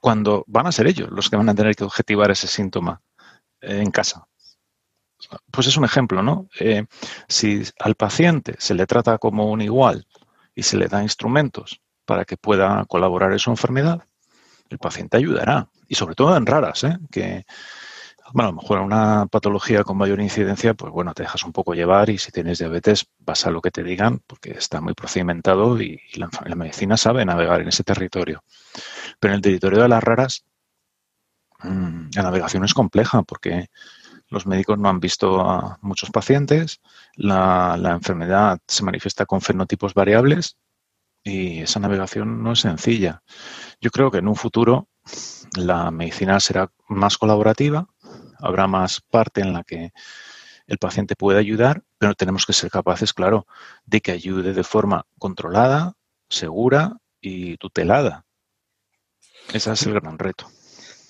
Cuando 0.00 0.44
van 0.46 0.66
a 0.66 0.72
ser 0.72 0.86
ellos 0.86 1.10
los 1.10 1.28
que 1.28 1.36
van 1.36 1.48
a 1.48 1.54
tener 1.54 1.74
que 1.74 1.84
objetivar 1.84 2.30
ese 2.30 2.46
síntoma 2.46 3.00
en 3.60 3.90
casa. 3.90 4.26
Pues 5.50 5.66
es 5.66 5.76
un 5.76 5.84
ejemplo, 5.84 6.22
¿no? 6.22 6.48
Eh, 6.60 6.86
si 7.26 7.62
al 7.80 7.94
paciente 7.94 8.54
se 8.58 8.74
le 8.74 8.86
trata 8.86 9.18
como 9.18 9.50
un 9.50 9.60
igual 9.60 10.06
y 10.54 10.62
se 10.62 10.76
le 10.76 10.88
da 10.88 11.02
instrumentos 11.02 11.80
para 12.04 12.24
que 12.24 12.36
pueda 12.36 12.84
colaborar 12.86 13.32
en 13.32 13.38
su 13.38 13.50
enfermedad, 13.50 14.04
el 14.68 14.78
paciente 14.78 15.16
ayudará. 15.16 15.68
Y 15.88 15.94
sobre 15.94 16.14
todo 16.14 16.36
en 16.36 16.46
raras, 16.46 16.84
¿eh? 16.84 16.98
Bueno, 18.32 18.48
a 18.48 18.52
lo 18.52 18.60
mejor 18.60 18.80
una 18.80 19.26
patología 19.26 19.84
con 19.84 19.96
mayor 19.96 20.20
incidencia, 20.20 20.74
pues 20.74 20.92
bueno, 20.92 21.14
te 21.14 21.22
dejas 21.22 21.44
un 21.44 21.52
poco 21.52 21.74
llevar 21.74 22.10
y 22.10 22.18
si 22.18 22.30
tienes 22.30 22.58
diabetes 22.58 23.06
vas 23.18 23.46
a 23.46 23.50
lo 23.50 23.60
que 23.60 23.70
te 23.70 23.82
digan 23.82 24.20
porque 24.26 24.52
está 24.52 24.80
muy 24.80 24.94
procedimentado 24.94 25.80
y, 25.80 26.00
la, 26.14 26.28
medicina 26.54 26.96
sabe 26.96 27.24
navegar 27.24 27.60
en 27.60 27.68
ese 27.68 27.84
territorio. 27.84 28.42
Pero 29.20 29.32
en 29.32 29.36
el 29.36 29.42
territorio 29.42 29.82
de 29.82 29.88
las 29.88 30.02
raras, 30.02 30.44
mm, 31.60 32.10
la 32.14 32.22
navegación 32.22 32.64
es 32.64 32.74
compleja 32.74 33.22
porque 33.22 33.68
los 34.28 34.46
médicos 34.46 34.78
no 34.78 34.88
han 34.88 35.00
visto 35.00 35.40
a 35.40 35.78
muchos 35.80 36.10
pacientes, 36.10 36.80
la, 37.14 37.76
enfermedad 37.92 38.58
se 38.66 38.84
manifiesta 38.84 39.26
con 39.26 39.40
fenotipos 39.40 39.94
variables 39.94 40.56
y 41.24 41.60
esa 41.60 41.80
navegación 41.80 42.42
no 42.42 42.52
es 42.52 42.60
sencilla. 42.60 43.22
Yo 43.80 43.90
creo 43.90 44.10
que 44.10 44.18
en 44.18 44.28
un 44.28 44.36
futuro 44.36 44.88
la 45.56 45.90
medicina 45.90 46.40
será 46.40 46.70
más 46.88 47.16
colaborativa, 47.16 47.86
habrá 48.38 48.66
más 48.66 49.00
parte 49.00 49.40
en 49.40 49.52
la 49.52 49.64
que 49.64 49.92
el 50.66 50.78
paciente 50.78 51.16
puede 51.16 51.38
ayudar, 51.38 51.82
pero 51.98 52.14
tenemos 52.14 52.46
que 52.46 52.52
ser 52.52 52.70
capaces, 52.70 53.12
claro, 53.12 53.46
de 53.86 54.00
que 54.00 54.12
ayude 54.12 54.52
de 54.52 54.64
forma 54.64 55.06
controlada, 55.18 55.94
segura 56.28 56.98
y 57.20 57.56
tutelada. 57.56 58.24
Ese 59.52 59.72
es 59.72 59.86
el 59.86 59.94
gran 59.94 60.18
reto. 60.18 60.46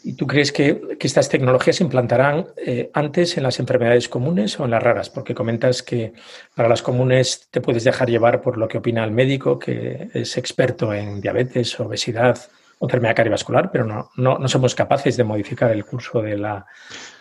¿Y 0.05 0.13
tú 0.15 0.27
crees 0.29 0.53
que, 0.53 0.97
estas 1.01 1.29
tecnologías 1.29 1.77
se 1.77 1.85
implantarán 1.85 2.47
eh, 2.57 2.91
antes 2.95 3.37
en 3.37 3.43
las 3.43 3.59
enfermedades 3.59 4.09
comunes 4.09 4.59
o 4.61 4.65
en 4.65 4.71
las 4.71 4.83
raras? 4.83 5.11
Porque 5.11 5.35
comentas 5.35 5.83
que 5.83 6.13
para 6.55 6.69
las 6.69 6.83
comunes 6.83 7.49
te 7.51 7.61
puedes 7.61 7.83
dejar 7.83 8.09
llevar 8.09 8.41
por 8.41 8.59
lo 8.59 8.69
que 8.69 8.79
opina 8.79 9.05
el 9.05 9.11
médico, 9.11 9.59
que 9.59 10.09
es 10.15 10.37
experto 10.39 10.95
en 10.95 11.21
diabetes, 11.21 11.79
obesidad 11.81 12.39
o 12.79 12.87
enfermedad 12.87 13.17
cardiovascular, 13.17 13.73
pero 13.73 13.85
no, 13.85 14.11
no, 14.17 14.49
somos 14.49 14.77
capaces 14.77 15.17
de 15.17 15.25
modificar 15.25 15.73
el 15.73 15.85
curso 15.85 16.23
de 16.23 16.39
la, 16.39 16.65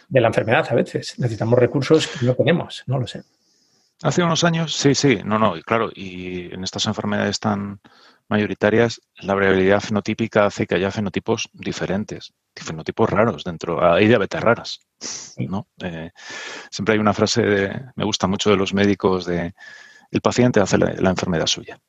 de 0.07 0.21
la 0.21 0.27
enfermedad 0.27 0.67
a 0.69 0.75
veces. 0.75 1.17
Necesitamos 1.17 1.59
recursos 1.59 2.07
que 2.07 2.25
no 2.25 2.35
tenemos, 2.35 2.83
no 2.87 2.99
lo 2.99 3.07
sé. 3.07 3.23
Hace 4.03 4.21
unos 4.21 4.43
años, 4.43 4.75
sí, 4.75 4.93
sí, 4.93 5.21
no, 5.25 5.39
no, 5.39 5.57
y 5.57 5.63
claro, 5.63 5.89
y 5.93 6.53
en 6.53 6.63
estas 6.63 6.85
enfermedades 6.85 7.39
tan 7.39 7.79
mayoritarias, 8.29 9.01
la 9.21 9.33
variabilidad 9.33 9.79
fenotípica 9.79 10.45
hace 10.45 10.67
que 10.67 10.75
haya 10.75 10.91
fenotipos 10.91 11.49
diferentes, 11.53 12.33
fenotipos 12.53 13.09
raros 13.09 13.43
dentro, 13.43 13.83
hay 13.83 14.07
diabetes 14.07 14.41
raras, 14.41 14.79
¿no? 15.37 15.67
Eh, 15.81 16.11
siempre 16.69 16.93
hay 16.93 16.99
una 16.99 17.13
frase, 17.13 17.41
de, 17.41 17.81
me 17.95 18.03
gusta 18.03 18.27
mucho 18.27 18.51
de 18.51 18.57
los 18.57 18.73
médicos, 18.73 19.25
de 19.25 19.55
el 20.11 20.21
paciente 20.21 20.59
hace 20.59 20.77
la, 20.77 21.09
enfermedad 21.09 21.47
suya. 21.47 21.79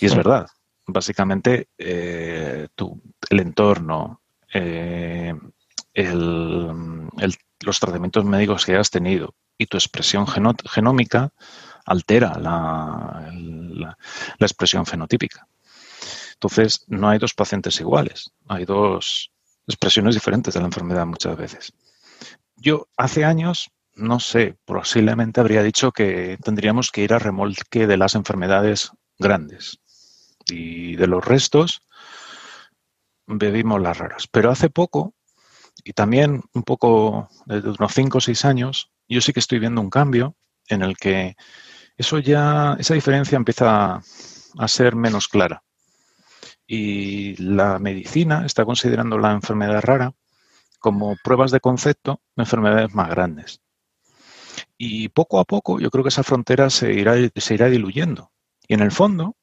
Y 0.00 0.06
es 0.06 0.14
verdad, 0.14 0.46
básicamente 0.86 1.68
eh, 1.76 2.68
el 3.30 3.40
entorno, 3.40 4.20
eh, 4.52 5.34
los 7.60 7.80
tratamientos 7.80 8.24
médicos 8.24 8.64
que 8.64 8.76
has 8.76 8.90
tenido 8.90 9.34
y 9.58 9.66
tu 9.66 9.76
expresión 9.76 10.26
genómica 10.26 11.32
altera 11.84 12.38
la, 12.38 13.96
expresión 14.38 14.86
fenotípica. 14.86 15.46
Entonces, 16.34 16.84
no 16.88 17.08
hay 17.08 17.18
dos 17.18 17.34
pacientes 17.34 17.78
iguales, 17.80 18.30
hay 18.48 18.64
dos 18.64 19.30
expresiones 19.66 20.14
diferentes 20.14 20.54
de 20.54 20.60
la 20.60 20.66
enfermedad 20.66 21.06
muchas 21.06 21.36
veces. 21.36 21.72
Yo 22.56 22.88
hace 22.96 23.24
años, 23.24 23.70
no 23.94 24.20
sé, 24.20 24.56
posiblemente 24.64 25.40
habría 25.40 25.62
dicho 25.62 25.92
que 25.92 26.38
tendríamos 26.42 26.90
que 26.90 27.02
ir 27.02 27.12
a 27.12 27.18
remolque 27.18 27.86
de 27.86 27.96
las 27.96 28.14
enfermedades 28.14 28.92
grandes 29.18 29.78
y 30.46 30.96
de 30.96 31.06
los 31.06 31.24
restos 31.24 31.82
bebimos 33.26 33.80
las 33.80 33.98
raras. 33.98 34.26
Pero 34.26 34.50
hace 34.50 34.70
poco, 34.70 35.14
y 35.84 35.92
también 35.92 36.42
un 36.52 36.62
poco 36.62 37.28
desde 37.46 37.70
unos 37.70 37.92
5 37.92 38.18
o 38.18 38.20
6 38.20 38.44
años, 38.44 38.90
yo 39.08 39.20
sí 39.20 39.32
que 39.32 39.40
estoy 39.40 39.58
viendo 39.58 39.80
un 39.80 39.90
cambio 39.90 40.36
en 40.68 40.82
el 40.82 40.96
que 40.96 41.36
eso 41.96 42.18
ya, 42.18 42.76
esa 42.78 42.94
diferencia 42.94 43.36
empieza 43.36 44.00
a 44.58 44.68
ser 44.68 44.96
menos 44.96 45.28
clara. 45.28 45.62
Y 46.66 47.36
la 47.42 47.78
medicina 47.78 48.46
está 48.46 48.64
considerando 48.64 49.18
la 49.18 49.32
enfermedad 49.32 49.82
rara 49.82 50.14
como 50.78 51.16
pruebas 51.22 51.50
de 51.50 51.60
concepto 51.60 52.22
de 52.36 52.44
enfermedades 52.44 52.94
más 52.94 53.10
grandes. 53.10 53.60
Y 54.78 55.08
poco 55.08 55.40
a 55.40 55.44
poco 55.44 55.80
yo 55.80 55.90
creo 55.90 56.04
que 56.04 56.08
esa 56.08 56.22
frontera 56.22 56.70
se 56.70 56.92
irá, 56.92 57.14
se 57.34 57.54
irá 57.54 57.68
diluyendo. 57.68 58.32
Y 58.66 58.74
en 58.74 58.80
el 58.80 58.92
fondo, 58.92 59.36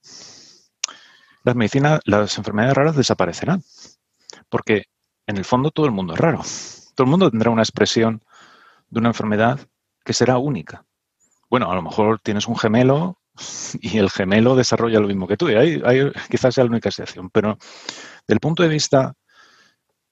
las 1.44 1.56
medicinas, 1.56 2.00
las 2.06 2.38
enfermedades 2.38 2.76
raras 2.76 2.96
desaparecerán. 2.96 3.62
Porque 4.50 4.86
en 5.28 5.38
el 5.38 5.46
fondo 5.46 5.72
todo 5.72 5.86
el 5.86 5.92
mundo 5.92 6.14
es 6.14 6.20
raro. 6.20 6.42
Todo 6.96 7.06
el 7.06 7.12
mundo 7.12 7.30
tendrá 7.30 7.52
una 7.52 7.62
expresión 7.62 8.24
de 8.90 9.00
una 9.00 9.10
enfermedad 9.10 9.60
que 10.04 10.14
será 10.14 10.38
única. 10.38 10.86
Bueno, 11.50 11.70
a 11.70 11.76
lo 11.76 11.82
mejor 11.82 12.20
tienes 12.20 12.48
un 12.48 12.58
gemelo 12.58 13.20
y 13.82 13.98
el 13.98 14.10
gemelo 14.10 14.56
desarrolla 14.56 15.00
lo 15.00 15.08
mismo 15.08 15.28
que 15.28 15.38
tú. 15.38 15.50
Y 15.50 15.56
ahí, 15.56 16.12
quizás 16.30 16.56
sea 16.56 16.64
la 16.64 16.72
única 16.72 16.90
excepción. 16.90 17.30
Pero 17.30 17.58
del 18.28 18.40
punto 18.40 18.64
de 18.64 18.70
vista 18.70 19.14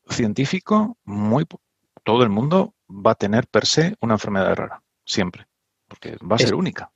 científico, 0.09 0.97
muy, 1.05 1.45
todo 2.03 2.23
el 2.23 2.29
mundo 2.29 2.75
va 2.89 3.11
a 3.11 3.15
tener 3.15 3.47
per 3.47 3.65
se 3.65 3.95
una 4.01 4.15
enfermedad 4.15 4.55
rara, 4.55 4.83
siempre, 5.05 5.47
porque 5.87 6.17
va 6.17 6.35
a 6.35 6.39
ser 6.39 6.53
única. 6.53 6.91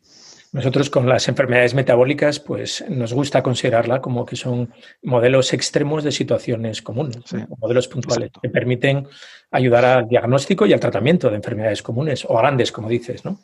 Nosotros 0.51 0.89
con 0.89 1.07
las 1.07 1.27
enfermedades 1.27 1.75
metabólicas, 1.75 2.39
pues 2.39 2.83
nos 2.89 3.13
gusta 3.13 3.43
considerarla 3.43 4.01
como 4.01 4.25
que 4.25 4.35
son 4.35 4.73
modelos 5.03 5.53
extremos 5.53 6.03
de 6.03 6.11
situaciones 6.11 6.81
comunes, 6.81 7.19
modelos 7.59 7.87
puntuales 7.87 8.31
que 8.41 8.49
permiten 8.49 9.07
ayudar 9.51 9.85
al 9.85 10.07
diagnóstico 10.07 10.65
y 10.65 10.73
al 10.73 10.79
tratamiento 10.79 11.29
de 11.29 11.35
enfermedades 11.35 11.83
comunes 11.83 12.25
o 12.27 12.35
grandes, 12.35 12.71
como 12.71 12.89
dices, 12.89 13.25
¿no? 13.25 13.39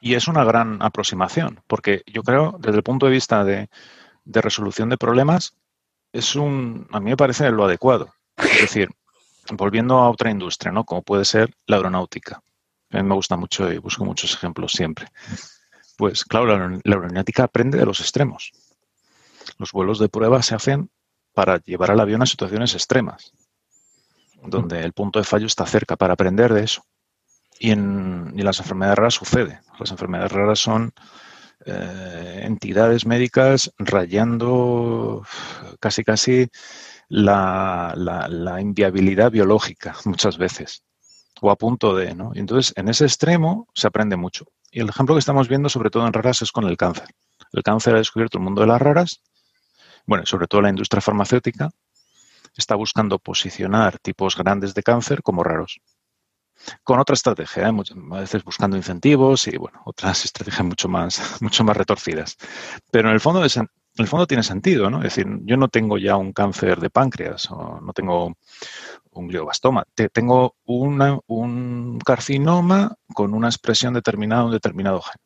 Y 0.00 0.14
es 0.14 0.28
una 0.28 0.44
gran 0.44 0.82
aproximación, 0.82 1.60
porque 1.66 2.02
yo 2.06 2.22
creo, 2.22 2.56
desde 2.58 2.78
el 2.78 2.82
punto 2.82 3.06
de 3.06 3.12
vista 3.12 3.44
de, 3.44 3.68
resolución 4.24 4.88
de 4.88 4.96
problemas, 4.98 5.54
es 6.12 6.36
un, 6.36 6.86
a 6.90 7.00
mí 7.00 7.10
me 7.10 7.16
parece 7.16 7.50
lo 7.50 7.64
adecuado. 7.64 8.12
Es 8.36 8.60
decir, 8.62 8.88
volviendo 9.52 9.98
a 9.98 10.10
otra 10.10 10.30
industria, 10.30 10.72
¿no? 10.72 10.84
Como 10.84 11.02
puede 11.02 11.24
ser 11.24 11.54
la 11.66 11.76
aeronáutica. 11.76 12.42
A 12.90 12.96
mí 12.96 13.02
me 13.02 13.14
gusta 13.14 13.36
mucho 13.36 13.70
y 13.72 13.78
busco 13.78 14.04
muchos 14.04 14.34
ejemplos 14.34 14.72
siempre. 14.72 15.06
Pues 16.00 16.24
claro, 16.24 16.46
la, 16.46 16.80
aeronáutica 16.82 17.44
aprende 17.44 17.76
de 17.76 17.84
los 17.84 18.00
extremos. 18.00 18.52
Los 19.58 19.70
vuelos 19.70 19.98
de 19.98 20.08
prueba 20.08 20.42
se 20.42 20.54
hacen 20.54 20.88
para 21.34 21.58
llevar 21.58 21.90
al 21.90 22.00
avión 22.00 22.22
a 22.22 22.26
situaciones 22.26 22.72
extremas, 22.72 23.34
donde 24.42 24.80
el 24.80 24.94
punto 24.94 25.18
de 25.18 25.26
fallo 25.26 25.46
está 25.46 25.66
cerca, 25.66 25.96
para 25.96 26.14
aprender 26.14 26.54
de 26.54 26.64
eso. 26.64 26.86
Y 27.58 27.72
en, 27.72 28.32
las 28.34 28.60
enfermedades 28.60 28.96
raras 28.96 29.14
sucede. 29.14 29.60
Las 29.78 29.90
enfermedades 29.90 30.32
raras 30.32 30.58
son 30.58 30.94
eh, 31.66 32.44
entidades 32.44 33.04
médicas 33.04 33.70
rayando 33.76 35.26
casi 35.80 36.02
casi 36.02 36.48
la, 37.10 37.94
inviabilidad 38.58 39.30
biológica 39.30 39.94
muchas 40.06 40.38
veces. 40.38 40.82
O 41.40 41.50
a 41.50 41.56
punto 41.56 41.94
de, 41.94 42.14
¿no? 42.14 42.32
Entonces, 42.34 42.72
en 42.76 42.88
ese 42.88 43.04
extremo 43.04 43.68
se 43.74 43.86
aprende 43.86 44.16
mucho. 44.16 44.46
Y 44.70 44.80
el 44.80 44.88
ejemplo 44.88 45.14
que 45.14 45.20
estamos 45.20 45.48
viendo, 45.48 45.68
sobre 45.68 45.90
todo 45.90 46.06
en 46.06 46.12
raras, 46.12 46.42
es 46.42 46.52
con 46.52 46.64
el 46.64 46.76
cáncer. 46.76 47.08
El 47.52 47.62
cáncer 47.62 47.94
ha 47.94 47.98
descubierto 47.98 48.38
el 48.38 48.44
mundo 48.44 48.60
de 48.60 48.68
las 48.68 48.80
raras, 48.80 49.22
bueno, 50.06 50.26
sobre 50.26 50.46
todo 50.46 50.60
la 50.60 50.70
industria 50.70 51.00
farmacéutica, 51.00 51.70
está 52.56 52.74
buscando 52.74 53.18
posicionar 53.18 53.98
tipos 53.98 54.36
grandes 54.36 54.74
de 54.74 54.82
cáncer 54.82 55.22
como 55.22 55.42
raros. 55.42 55.80
Con 56.84 57.00
otra 57.00 57.14
estrategia, 57.14 57.68
¿eh? 57.68 57.72
a 58.12 58.20
veces 58.20 58.44
buscando 58.44 58.76
incentivos 58.76 59.46
y 59.48 59.56
bueno, 59.56 59.80
otras 59.84 60.24
estrategias 60.24 60.66
mucho 60.66 60.88
más, 60.88 61.20
mucho 61.40 61.64
más 61.64 61.76
retorcidas. 61.76 62.36
Pero 62.90 63.08
en 63.08 63.14
el 63.14 63.20
fondo 63.20 63.42
en 63.44 63.68
el 64.04 64.08
fondo 64.08 64.26
tiene 64.26 64.42
sentido, 64.42 64.88
¿no? 64.88 64.98
Es 64.98 65.14
decir, 65.14 65.26
yo 65.42 65.56
no 65.56 65.68
tengo 65.68 65.98
ya 65.98 66.16
un 66.16 66.32
cáncer 66.32 66.80
de 66.80 66.90
páncreas 66.90 67.50
o 67.50 67.80
no 67.80 67.92
tengo 67.92 68.36
un 69.20 69.28
glioblastoma, 69.28 69.84
tengo 70.12 70.56
un 70.64 71.98
carcinoma 72.04 72.94
con 73.14 73.34
una 73.34 73.48
expresión 73.48 73.94
determinada, 73.94 74.44
un 74.44 74.52
determinado 74.52 75.00
gen. 75.02 75.16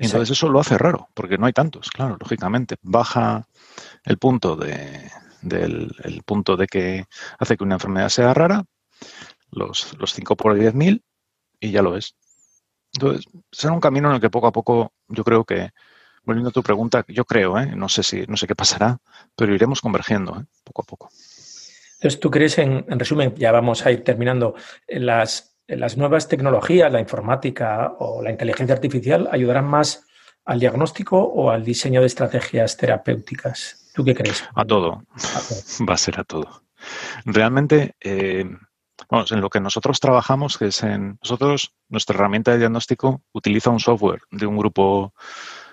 Entonces 0.00 0.30
eso 0.30 0.48
lo 0.48 0.60
hace 0.60 0.78
raro, 0.78 1.08
porque 1.14 1.36
no 1.36 1.46
hay 1.46 1.52
tantos, 1.52 1.90
claro, 1.90 2.16
lógicamente. 2.18 2.76
Baja 2.80 3.46
el 4.04 4.16
punto 4.16 4.56
de, 4.56 5.10
del 5.42 5.94
el 6.02 6.22
punto 6.22 6.56
de 6.56 6.66
que 6.66 7.04
hace 7.38 7.56
que 7.56 7.64
una 7.64 7.74
enfermedad 7.74 8.08
sea 8.08 8.32
rara, 8.32 8.64
los, 9.50 9.96
los 9.98 10.14
5 10.14 10.36
por 10.36 10.56
10.000, 10.56 11.02
y 11.60 11.70
ya 11.70 11.82
lo 11.82 11.96
es. 11.96 12.16
Entonces, 12.94 13.26
será 13.52 13.74
un 13.74 13.80
camino 13.80 14.08
en 14.08 14.14
el 14.14 14.20
que 14.20 14.30
poco 14.30 14.46
a 14.46 14.52
poco 14.52 14.92
yo 15.08 15.22
creo 15.22 15.44
que 15.44 15.70
volviendo 16.24 16.50
a 16.50 16.52
tu 16.52 16.62
pregunta, 16.62 17.04
yo 17.08 17.24
creo, 17.24 17.58
¿eh? 17.58 17.74
no 17.76 17.88
sé 17.88 18.02
si, 18.02 18.24
no 18.26 18.36
sé 18.36 18.46
qué 18.46 18.54
pasará, 18.54 18.98
pero 19.36 19.54
iremos 19.54 19.80
convergiendo 19.80 20.38
¿eh? 20.40 20.44
poco 20.64 20.82
a 20.82 20.84
poco. 20.84 21.10
Entonces, 22.00 22.18
¿tú 22.18 22.30
crees, 22.30 22.56
en, 22.56 22.86
resumen, 22.88 23.34
ya 23.36 23.52
vamos 23.52 23.84
a 23.84 23.92
ir 23.92 24.02
terminando, 24.02 24.54
las, 24.88 25.58
las 25.68 25.98
nuevas 25.98 26.28
tecnologías, 26.28 26.90
la 26.90 26.98
informática 26.98 27.94
o 27.98 28.22
la 28.22 28.30
inteligencia 28.30 28.74
artificial 28.74 29.28
ayudarán 29.30 29.66
más 29.66 30.06
al 30.46 30.58
diagnóstico 30.58 31.18
o 31.18 31.50
al 31.50 31.62
diseño 31.62 32.00
de 32.00 32.06
estrategias 32.06 32.78
terapéuticas? 32.78 33.90
¿Tú 33.94 34.02
qué 34.02 34.14
crees? 34.14 34.42
A 34.54 34.64
todo. 34.64 35.04
Va 35.86 35.94
a 35.94 35.98
ser 35.98 36.18
a 36.18 36.24
todo. 36.24 36.62
Realmente, 37.26 37.96
eh, 38.00 38.46
vamos, 39.10 39.30
en 39.32 39.42
lo 39.42 39.50
que 39.50 39.60
nosotros 39.60 40.00
trabajamos, 40.00 40.56
que 40.56 40.68
es 40.68 40.82
en 40.82 41.18
nosotros, 41.22 41.74
nuestra 41.90 42.16
herramienta 42.16 42.52
de 42.52 42.58
diagnóstico 42.60 43.20
utiliza 43.32 43.68
un 43.68 43.80
software 43.80 44.22
de 44.30 44.46
un 44.46 44.56
grupo 44.56 45.12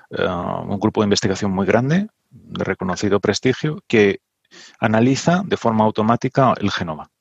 eh, 0.09 0.27
un 0.27 0.79
grupo 0.79 1.01
de 1.01 1.05
investigación 1.05 1.51
muy 1.51 1.65
grande, 1.65 2.07
de 2.29 2.63
reconocido 2.63 3.19
prestigio, 3.19 3.83
que 3.87 4.19
analiza 4.79 5.43
de 5.45 5.57
forma 5.57 5.83
automática 5.83 6.53
el 6.59 6.71
genoma. 6.71 7.11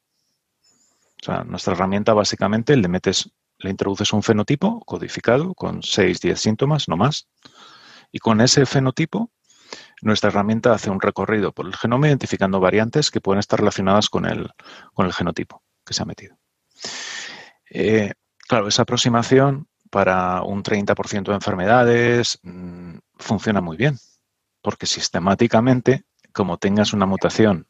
O 1.21 1.25
sea, 1.25 1.45
nuestra 1.45 1.75
herramienta 1.75 2.15
básicamente 2.15 2.77
le 2.77 2.89
metes, 2.89 3.31
le 3.59 3.71
introduces 3.71 4.13
un 4.13 4.23
fenotipo 4.23 4.81
codificado 4.81 5.55
con 5.55 5.83
6, 5.83 6.21
10 6.21 6.41
síntomas, 6.41 6.89
no 6.89 6.97
más, 6.97 7.29
y 8.13 8.19
con 8.19 8.41
ese 8.41 8.67
fenotipo 8.67 9.31
nuestra 10.03 10.31
herramienta 10.31 10.73
hace 10.73 10.91
un 10.91 11.01
recorrido 11.01 11.53
por 11.53 11.67
el 11.67 11.75
genoma 11.75 12.09
identificando 12.09 12.61
variantes 12.61 13.11
que 13.11 13.21
pueden 13.21 13.41
estar 13.41 13.59
relacionadas 13.59 14.09
con 14.09 14.27
el, 14.27 14.51
con 14.95 15.07
el 15.07 15.13
genotipo 15.13 15.63
que 15.85 15.95
se 15.95 16.03
ha 16.03 16.07
metido. 16.07 16.37
Eh, 17.71 18.13
claro, 18.47 18.69
esa 18.69 18.83
aproximación 18.83 19.69
para 19.91 20.43
un 20.43 20.63
30% 20.63 21.25
de 21.25 21.35
enfermedades 21.35 22.39
mm, 22.43 22.99
funciona 23.19 23.61
muy 23.61 23.77
bien, 23.77 23.99
porque 24.63 24.87
sistemáticamente, 24.87 26.05
como 26.37 26.59
tengas 26.59 26.93
una 26.93 27.07
mutación 27.07 27.67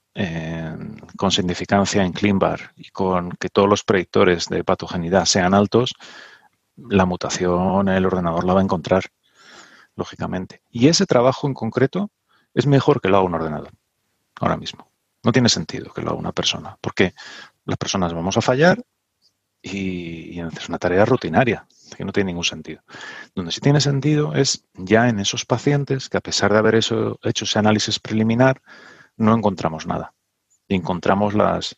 con 1.17 1.31
significancia 1.31 2.03
en 2.03 2.13
ClinVar 2.13 2.73
y 2.75 2.89
con 2.89 3.31
que 3.31 3.49
todos 3.49 3.69
los 3.69 3.85
predictores 3.85 4.49
de 4.49 4.65
patogenidad 4.65 5.25
sean 5.25 5.55
altos, 5.55 5.95
la 6.77 7.07
mutación 7.07 7.89
el 7.89 8.05
ordenador 8.05 8.45
la 8.45 8.55
va 8.55 8.61
a 8.61 8.65
encontrar, 8.65 9.05
lógicamente. 9.95 10.63
Y 10.69 10.89
ese 10.89 11.07
trabajo 11.07 11.47
en 11.47 11.55
concreto 11.55 12.11
es 12.55 12.67
mejor 12.67 13.01
que 13.01 13.09
lo 13.09 13.19
haga 13.19 13.27
un 13.27 13.35
ordenador, 13.35 13.71
ahora 14.41 14.57
mismo. 14.57 14.91
No 15.23 15.31
tiene 15.31 15.49
sentido 15.49 15.93
que 15.93 16.03
lo 16.03 16.11
haga 16.11 16.19
una 16.19 16.33
persona, 16.33 16.77
porque 16.81 17.15
las 17.67 17.79
personas 17.79 18.13
vamos 18.15 18.37
a 18.37 18.43
fallar 18.43 18.83
y, 19.63 20.41
es 20.41 20.69
una 20.69 20.79
tarea 20.79 21.05
rutinaria, 21.05 21.69
que 21.95 22.05
no 22.05 22.13
tiene 22.13 22.29
ningún 22.29 22.45
sentido. 22.45 22.83
Donde 23.35 23.53
sí 23.53 23.61
tiene 23.61 23.81
sentido 23.81 24.35
es 24.35 24.65
ya 24.75 25.09
en 25.09 25.21
esos 25.21 25.45
pacientes 25.45 26.09
que 26.09 26.17
a 26.17 26.21
pesar 26.21 26.53
de 26.53 26.59
haber 26.59 26.75
hecho 26.75 27.19
ese 27.23 27.59
análisis 27.59 27.99
preliminar, 27.99 28.63
no 29.17 29.35
encontramos 29.35 29.87
nada. 29.87 30.15
Y 30.69 30.75
encontramos 30.75 31.35
las 31.35 31.77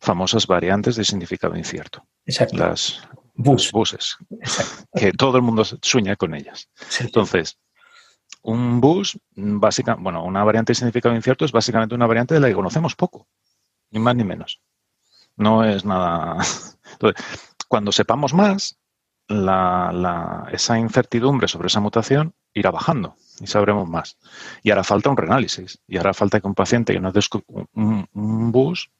famosas 0.00 0.46
variantes 0.46 0.96
de 0.96 1.04
significado 1.04 1.56
incierto. 1.56 2.06
Exacto. 2.26 2.56
Las 2.56 3.02
buses, 3.34 4.16
que 4.94 5.12
todo 5.12 5.36
el 5.36 5.42
mundo 5.42 5.64
sueña 5.64 6.16
con 6.16 6.34
ellas. 6.34 6.68
Entonces, 7.00 7.58
un 8.42 8.80
bus, 8.80 9.18
básica, 9.34 9.94
bueno, 9.94 10.24
una 10.24 10.44
variante 10.44 10.72
de 10.72 10.74
significado 10.74 11.14
incierto 11.14 11.44
es 11.44 11.52
básicamente 11.52 11.94
una 11.94 12.06
variante 12.06 12.34
de 12.34 12.40
la 12.40 12.48
que 12.48 12.54
conocemos 12.54 12.96
poco, 12.96 13.28
ni 13.90 14.00
más 14.00 14.16
ni 14.16 14.24
menos. 14.24 14.60
No 15.36 15.64
es 15.64 15.84
nada. 15.84 16.38
Entonces, 16.92 17.24
cuando 17.68 17.92
sepamos 17.92 18.34
más, 18.34 18.78
esa 19.28 20.78
incertidumbre 20.78 21.48
sobre 21.48 21.68
esa 21.68 21.80
mutación 21.80 22.34
irá 22.54 22.70
bajando 22.70 23.16
y 23.40 23.46
sabremos 23.46 23.88
más. 23.88 24.18
Y 24.62 24.70
hará 24.70 24.84
falta 24.84 25.10
un 25.10 25.16
reanálisis. 25.16 25.80
Y 25.86 25.96
hará 25.96 26.12
falta 26.12 26.40
que 26.40 26.46
un 26.46 26.54
paciente 26.54 26.98
un 27.74 28.52
bus 28.52 28.90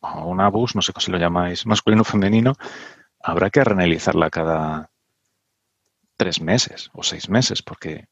o 0.00 0.26
una 0.26 0.48
bus, 0.48 0.74
no 0.74 0.82
sé 0.82 0.92
si 0.98 1.10
lo 1.10 1.18
llamáis, 1.18 1.66
masculino 1.66 2.02
o 2.02 2.04
femenino, 2.04 2.54
habrá 3.22 3.50
que 3.50 3.64
reanalizarla 3.64 4.30
cada 4.30 4.90
tres 6.16 6.40
meses 6.40 6.90
o 6.92 7.02
seis 7.02 7.28
meses, 7.28 7.62
porque 7.62 8.08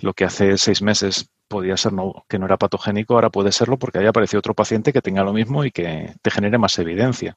lo 0.00 0.14
que 0.14 0.24
hace 0.24 0.58
seis 0.58 0.82
meses 0.82 1.30
podía 1.52 1.76
ser 1.76 1.92
que 2.28 2.38
no 2.38 2.46
era 2.46 2.56
patogénico, 2.56 3.14
ahora 3.14 3.28
puede 3.28 3.52
serlo 3.52 3.78
porque 3.78 3.98
haya 3.98 4.08
aparecido 4.08 4.38
otro 4.38 4.54
paciente 4.54 4.90
que 4.92 5.02
tenga 5.02 5.22
lo 5.22 5.34
mismo 5.34 5.66
y 5.66 5.70
que 5.70 6.14
te 6.22 6.30
genere 6.30 6.56
más 6.56 6.78
evidencia. 6.78 7.36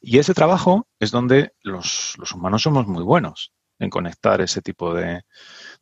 Y 0.00 0.18
ese 0.18 0.34
trabajo 0.34 0.88
es 0.98 1.12
donde 1.12 1.52
los, 1.62 2.16
humanos 2.34 2.62
somos 2.62 2.88
muy 2.88 3.04
buenos 3.04 3.52
en 3.78 3.88
conectar 3.88 4.40
ese 4.40 4.62
tipo 4.62 4.94
de, 4.94 5.22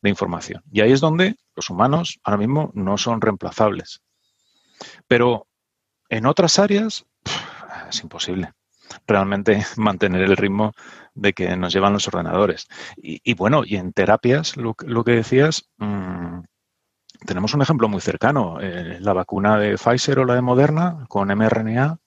información. 0.03 0.61
Y 0.71 0.81
ahí 0.81 0.91
es 0.91 1.01
donde 1.01 1.37
los 1.55 1.69
humanos 1.71 2.19
ahora 2.23 2.37
mismo 2.37 2.71
no 2.75 2.99
son 2.99 3.19
reemplazables. 3.19 4.01
Pero 5.07 5.47
en 6.07 6.27
otras 6.27 6.59
áreas 6.59 7.05
es 7.89 8.03
imposible 8.03 8.53
realmente 9.07 9.65
mantener 9.77 10.21
el 10.21 10.37
ritmo 10.37 10.73
de 11.15 11.33
que 11.33 11.55
nos 11.57 11.73
llevan 11.73 11.93
los 11.93 12.07
ordenadores. 12.07 12.67
Y, 12.97 13.33
bueno, 13.33 13.63
y 13.65 13.77
en 13.77 13.93
terapias, 13.93 14.55
lo, 14.57 14.75
que 14.75 15.11
decías, 15.11 15.69
mm, 15.77 16.41
tenemos 17.25 17.53
un 17.53 17.61
ejemplo 17.61 17.87
muy 17.87 18.01
cercano, 18.01 18.59
eh, 18.61 18.97
la 18.99 19.13
vacuna 19.13 19.57
de 19.57 19.77
Pfizer 19.77 20.19
o 20.19 20.25
la 20.25 20.35
de 20.35 20.41
Moderna 20.41 21.05
con 21.07 21.27
mRNA, 21.27 21.99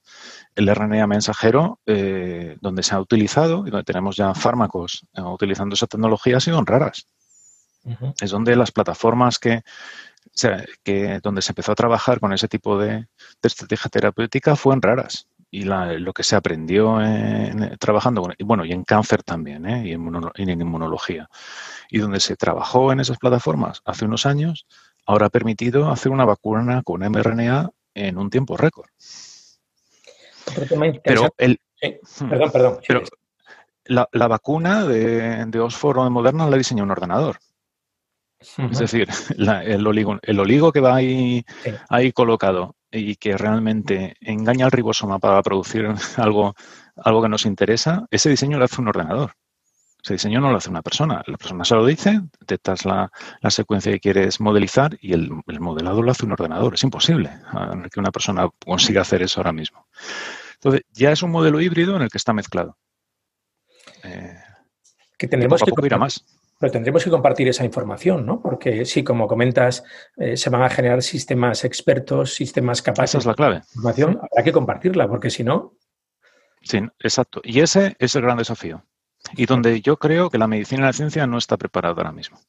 el 0.57 0.74
RNA 0.74 1.07
mensajero, 1.07 1.81
eh, 1.87 2.57
donde 2.61 2.83
se 2.83 2.94
ha 2.94 3.00
utilizado 3.00 3.66
y 3.66 3.70
donde 3.70 3.85
tenemos 3.85 4.16
ya 4.16 4.35
fármacos 4.35 5.07
eh, 5.14 5.22
utilizando 5.22 5.74
esa 5.74 5.87
tecnología, 5.87 6.38
ha 6.38 6.40
sido 6.40 6.59
en 6.59 6.66
raras. 6.66 7.07
Es 8.18 8.31
donde 8.31 8.57
las 8.57 8.72
plataformas 8.72 9.38
que, 9.38 9.62
que, 10.83 11.20
donde 11.22 11.42
se 11.42 11.53
empezó 11.53 11.72
a 11.72 11.74
trabajar 11.74 12.18
con 12.18 12.33
ese 12.33 12.48
tipo 12.48 12.79
de, 12.79 13.09
estrategia 13.42 13.90
terapéutica 13.90 14.57
fue 14.57 14.74
en 14.74 14.81
raras. 14.81 15.29
Y 15.50 15.64
lo 15.64 16.12
que 16.14 16.24
se 16.24 16.35
aprendió 16.35 16.98
trabajando, 17.79 18.22
con, 18.22 18.35
bueno, 18.40 18.64
y 18.64 18.72
en 18.72 18.85
cáncer 18.85 19.22
también, 19.22 19.66
y 19.87 19.92
en 19.92 20.61
inmunología. 20.61 21.29
Y 21.90 21.98
donde 21.98 22.20
se 22.20 22.37
trabajó 22.37 22.90
en 22.90 23.00
esas 23.00 23.18
plataformas 23.18 23.83
hace 23.85 24.07
unos 24.07 24.24
años, 24.24 24.66
ahora 25.07 25.27
ha 25.27 25.31
permitido 25.31 25.90
hacer 25.90 26.12
una 26.12 26.25
vacuna 26.25 26.83
con 26.83 27.01
mRNA 27.01 27.71
en 27.95 28.19
un 28.19 28.31
tiempo 28.31 28.57
récord. 28.57 28.88
Pero 31.05 31.35
el, 31.38 31.61
hmm. 31.83 32.29
perdón, 32.29 32.51
perdón. 32.53 32.79
Pero 32.87 33.03
la, 33.85 34.29
vacuna 34.29 34.85
de, 34.85 35.45
de 35.47 35.61
Oxford 35.61 35.99
o 35.99 36.05
de 36.05 36.11
Moderna 36.11 36.49
la 36.49 36.57
diseñó 36.57 36.85
un 36.85 36.90
ordenador. 36.90 37.38
Es 38.71 38.79
decir, 38.79 39.09
el, 39.38 39.87
oligo, 39.87 40.19
el 40.23 40.40
oligo 40.40 40.73
que 40.73 40.81
va 40.81 40.97
ahí, 40.97 41.45
ahí 41.88 42.12
colocado 42.12 42.77
y 42.90 43.17
que 43.17 43.37
realmente 43.37 44.17
engaña 44.21 44.67
al 44.67 44.73
ribosoma 44.73 45.19
para 45.19 45.43
producir 45.43 45.88
algo, 46.17 46.55
algo 46.97 47.23
que 47.23 47.29
nos 47.29 47.47
interesa, 47.47 48.07
ese 48.11 48.31
diseño 48.31 48.59
lo 48.59 48.64
hace 48.64 48.81
un 48.81 48.88
ordenador. 48.88 49.33
Ese 50.05 50.14
diseño 50.14 50.40
no 50.43 50.51
lo 50.51 50.59
hace 50.59 50.69
una 50.69 50.83
persona. 50.83 51.23
La 51.27 51.38
persona 51.38 51.64
se 51.64 51.75
lo 51.75 51.87
dice, 51.87 52.21
detectas 52.38 52.85
la, 52.85 53.11
secuencia 53.49 53.90
que 53.90 54.01
quieres 54.01 54.38
modelizar 54.38 54.99
y 55.01 55.14
el, 55.14 55.31
modelado 55.61 56.03
lo 56.03 56.11
hace 56.11 56.27
un 56.27 56.33
ordenador. 56.33 56.75
Es 56.75 56.83
imposible 56.83 57.31
que 57.90 58.01
una 58.01 58.11
persona 58.11 58.51
consiga 58.67 59.01
hacer 59.01 59.23
eso 59.23 59.40
ahora 59.40 59.53
mismo. 59.53 59.87
Entonces, 60.55 60.83
ya 60.93 61.11
es 61.11 61.23
un 61.23 61.31
modelo 61.31 61.59
híbrido 61.59 61.97
en 61.97 62.03
el 62.03 62.11
que 62.11 62.19
está 62.19 62.35
mezclado. 62.35 62.77
Eh, 64.03 64.37
que 65.17 65.27
tendremos 65.27 65.62
que, 65.62 65.87
ir 65.87 65.95
a 65.95 65.99
más. 65.99 66.23
Pero 66.61 66.71
tendremos 66.71 67.03
que 67.03 67.09
compartir 67.09 67.49
esa 67.49 67.64
información, 67.64 68.27
¿no? 68.27 68.43
Porque 68.43 68.85
sí, 68.85 69.03
como 69.03 69.27
comentas, 69.27 69.85
eh, 70.19 70.37
se 70.37 70.51
van 70.51 70.62
a 70.62 70.69
generar 70.69 71.03
sistemas 71.03 71.64
expertos, 71.64 72.35
sistemas 72.35 72.83
capaces. 72.83 73.12
Esa 73.14 73.19
es 73.19 73.27
la 73.27 73.35
clave. 73.35 73.62
Información, 73.75 74.19
habrá 74.21 74.45
que 74.45 74.53
compartirla, 74.53 75.09
porque 75.09 75.31
si 75.31 75.45
no, 75.45 75.73
Sí, 76.64 76.79
exacto. 76.99 77.40
Y 77.45 77.61
ese 77.61 77.95
es 77.99 78.17
el 78.17 78.23
gran 78.23 78.38
desafío. 78.38 78.85
Y 79.37 79.47
donde 79.47 79.81
yo 79.81 79.97
creo 79.99 80.31
que 80.31 80.38
la 80.38 80.47
medicina 80.47 80.83
y 80.83 80.87
la 80.87 80.92
ciencia 80.92 81.27
no 81.27 81.38
está 81.38 81.57
preparada 81.57 81.94
ahora 81.97 82.12
mismo. 82.12 82.40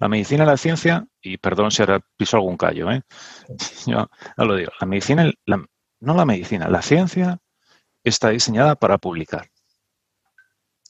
La 0.00 0.08
medicina 0.08 0.44
y 0.44 0.46
la 0.46 0.56
ciencia, 0.56 1.06
y 1.20 1.38
perdón 1.38 1.70
si 1.70 1.82
ahora 1.82 2.00
piso 2.16 2.36
algún 2.36 2.56
callo, 2.56 2.90
¿eh? 2.90 3.02
yo 3.86 4.08
no 4.36 4.44
lo 4.44 4.56
digo, 4.56 4.72
la 4.80 4.86
medicina, 4.86 5.30
no 5.46 6.14
la 6.14 6.24
medicina, 6.24 6.68
la 6.68 6.82
ciencia 6.82 7.38
está 8.04 8.30
diseñada 8.30 8.74
para 8.76 8.98
publicar. 8.98 9.48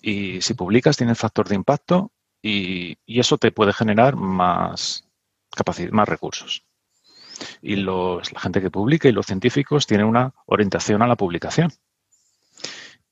Y 0.00 0.40
si 0.40 0.54
publicas 0.54 0.96
tiene 0.96 1.14
factor 1.14 1.48
de 1.48 1.54
impacto 1.54 2.12
y, 2.42 2.98
eso 3.06 3.38
te 3.38 3.52
puede 3.52 3.72
generar 3.72 4.16
más 4.16 5.08
capacidad, 5.54 5.90
más 5.92 6.08
recursos. 6.08 6.64
Y 7.60 7.76
los, 7.76 8.32
la 8.32 8.40
gente 8.40 8.60
que 8.60 8.70
publica 8.70 9.08
y 9.08 9.12
los 9.12 9.26
científicos 9.26 9.86
tienen 9.86 10.06
una 10.06 10.34
orientación 10.46 11.02
a 11.02 11.06
la 11.06 11.16
publicación. 11.16 11.72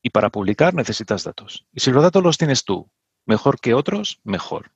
Y 0.02 0.10
para 0.10 0.30
publicar 0.30 0.74
necesitas 0.74 1.24
datos. 1.24 1.66
Y 1.72 1.80
si 1.80 1.90
los 1.90 2.02
datos 2.02 2.22
los 2.22 2.38
tienes 2.38 2.64
tú 2.64 2.90
mejor 3.26 3.60
que 3.60 3.74
otros, 3.74 4.20
mejor. 4.24 4.72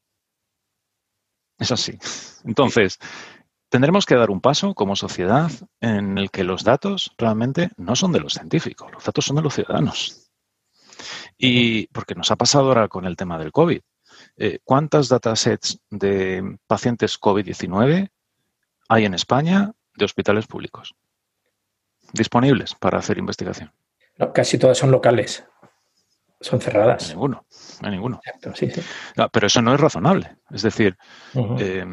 Es 1.58 1.72
así. 1.72 1.98
Entonces, 2.44 2.98
tendremos 3.68 4.06
que 4.06 4.14
dar 4.14 4.30
un 4.30 4.40
paso 4.40 4.74
como 4.74 4.96
sociedad 4.96 5.50
en 5.80 6.18
el 6.18 6.30
que 6.30 6.44
los 6.44 6.64
datos 6.64 7.12
realmente 7.18 7.70
no 7.76 7.96
son 7.96 8.12
de 8.12 8.20
los 8.20 8.34
científicos, 8.34 8.92
los 8.92 9.04
datos 9.04 9.24
son 9.24 9.36
de 9.36 9.42
los 9.42 9.54
ciudadanos. 9.54 10.30
Y 11.36 11.88
porque 11.88 12.14
nos 12.14 12.30
ha 12.30 12.36
pasado 12.36 12.68
ahora 12.68 12.88
con 12.88 13.04
el 13.04 13.16
tema 13.16 13.38
del 13.38 13.52
COVID. 13.52 13.80
Eh, 14.36 14.60
¿Cuántas 14.62 15.08
datasets 15.08 15.80
de 15.90 16.58
pacientes 16.68 17.20
COVID-19 17.20 18.10
hay 18.88 19.04
en 19.04 19.14
España 19.14 19.72
de 19.96 20.04
hospitales 20.04 20.46
públicos 20.46 20.94
disponibles 22.12 22.76
para 22.76 22.98
hacer 22.98 23.18
investigación? 23.18 23.72
Casi 24.32 24.58
todas 24.58 24.78
son 24.78 24.90
locales. 24.90 25.44
Son 26.40 26.60
cerradas. 26.60 27.08
ninguno, 27.08 27.46
hay 27.80 27.90
ninguno. 27.90 28.20
pero 29.32 29.46
eso 29.46 29.62
no 29.62 29.74
es 29.74 29.80
razonable. 29.80 30.36
Es 30.50 30.62
decir, 30.62 30.96
eh, 31.58 31.86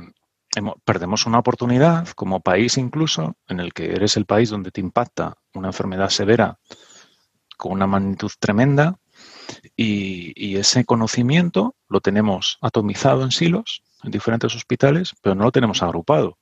perdemos 0.83 1.25
una 1.25 1.39
oportunidad 1.39 2.07
como 2.09 2.41
país 2.41 2.77
incluso 2.77 3.35
en 3.47 3.59
el 3.61 3.73
que 3.73 3.91
eres 3.93 4.17
el 4.17 4.25
país 4.25 4.49
donde 4.49 4.71
te 4.71 4.81
impacta 4.81 5.37
una 5.53 5.69
enfermedad 5.69 6.09
severa 6.09 6.59
con 7.57 7.71
una 7.71 7.87
magnitud 7.87 8.31
tremenda 8.39 8.97
y, 9.75 10.57
ese 10.57 10.83
conocimiento 10.83 11.75
lo 11.87 12.01
tenemos 12.01 12.57
atomizado 12.61 13.23
en 13.23 13.31
silos 13.31 13.83
en 14.03 14.11
diferentes 14.11 14.55
hospitales, 14.55 15.13
pero 15.21 15.35
no 15.35 15.43
lo 15.43 15.51
tenemos 15.51 15.81
agrupado. 15.83 16.37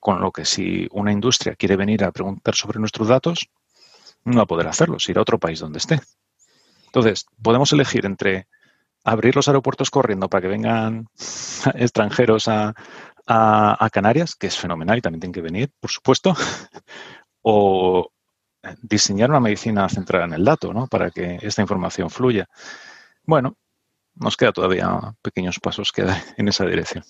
Con 0.00 0.20
lo 0.20 0.32
que 0.32 0.44
si 0.44 0.88
una 0.90 1.12
industria 1.12 1.54
quiere 1.54 1.76
venir 1.76 2.04
a 2.04 2.10
preguntar 2.10 2.54
sobre 2.54 2.80
nuestros 2.80 3.08
datos, 3.08 3.48
no 4.24 4.36
va 4.36 4.42
a 4.42 4.46
poder 4.46 4.68
hacerlo, 4.68 4.98
si 4.98 5.12
ir 5.12 5.18
a 5.18 5.22
otro 5.22 5.38
país 5.38 5.60
donde 5.60 5.78
esté. 5.78 6.00
Entonces, 6.86 7.26
podemos 7.42 7.72
elegir 7.72 8.06
entre 8.06 8.46
abrir 9.04 9.34
los 9.34 9.48
aeropuertos 9.48 9.90
corriendo 9.90 10.28
para 10.28 10.42
que 10.42 10.48
vengan 10.48 11.08
extranjeros 11.74 12.48
a, 12.48 12.74
Canarias, 13.92 14.34
que 14.34 14.48
es 14.48 14.58
fenomenal 14.58 14.98
y 14.98 15.00
también 15.00 15.20
tienen 15.20 15.32
que 15.32 15.40
venir, 15.40 15.70
por 15.80 15.90
supuesto, 15.90 16.34
o 17.42 18.10
diseñar 18.82 19.30
una 19.30 19.40
medicina 19.40 19.88
centrada 19.88 20.26
en 20.26 20.34
el 20.34 20.44
dato, 20.44 20.72
¿no? 20.74 20.86
Para 20.86 21.10
que 21.10 21.38
esta 21.40 21.62
información 21.62 22.10
fluya. 22.10 22.48
Bueno, 23.24 23.56
nos 24.14 24.36
queda 24.36 24.52
todavía 24.52 25.14
pequeños 25.22 25.58
pasos 25.60 25.92
que 25.92 26.02
dar 26.02 26.20
en 26.36 26.48
esa 26.48 26.66
dirección. 26.66 27.04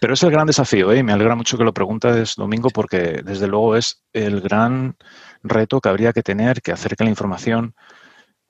Pero 0.00 0.14
es 0.14 0.22
el 0.22 0.30
gran 0.30 0.46
desafío, 0.46 0.92
¿eh? 0.92 1.02
me 1.02 1.12
alegra 1.12 1.34
mucho 1.34 1.56
que 1.56 1.64
lo 1.64 1.72
preguntes, 1.72 2.36
Domingo, 2.36 2.68
porque 2.70 3.22
desde 3.24 3.48
luego 3.48 3.76
es 3.76 4.02
el 4.12 4.40
gran 4.40 4.96
reto 5.42 5.80
que 5.80 5.88
habría 5.88 6.12
que 6.12 6.22
tener, 6.22 6.62
que 6.62 6.72
hacer 6.72 6.96
que 6.96 7.04
la 7.04 7.10
información 7.10 7.74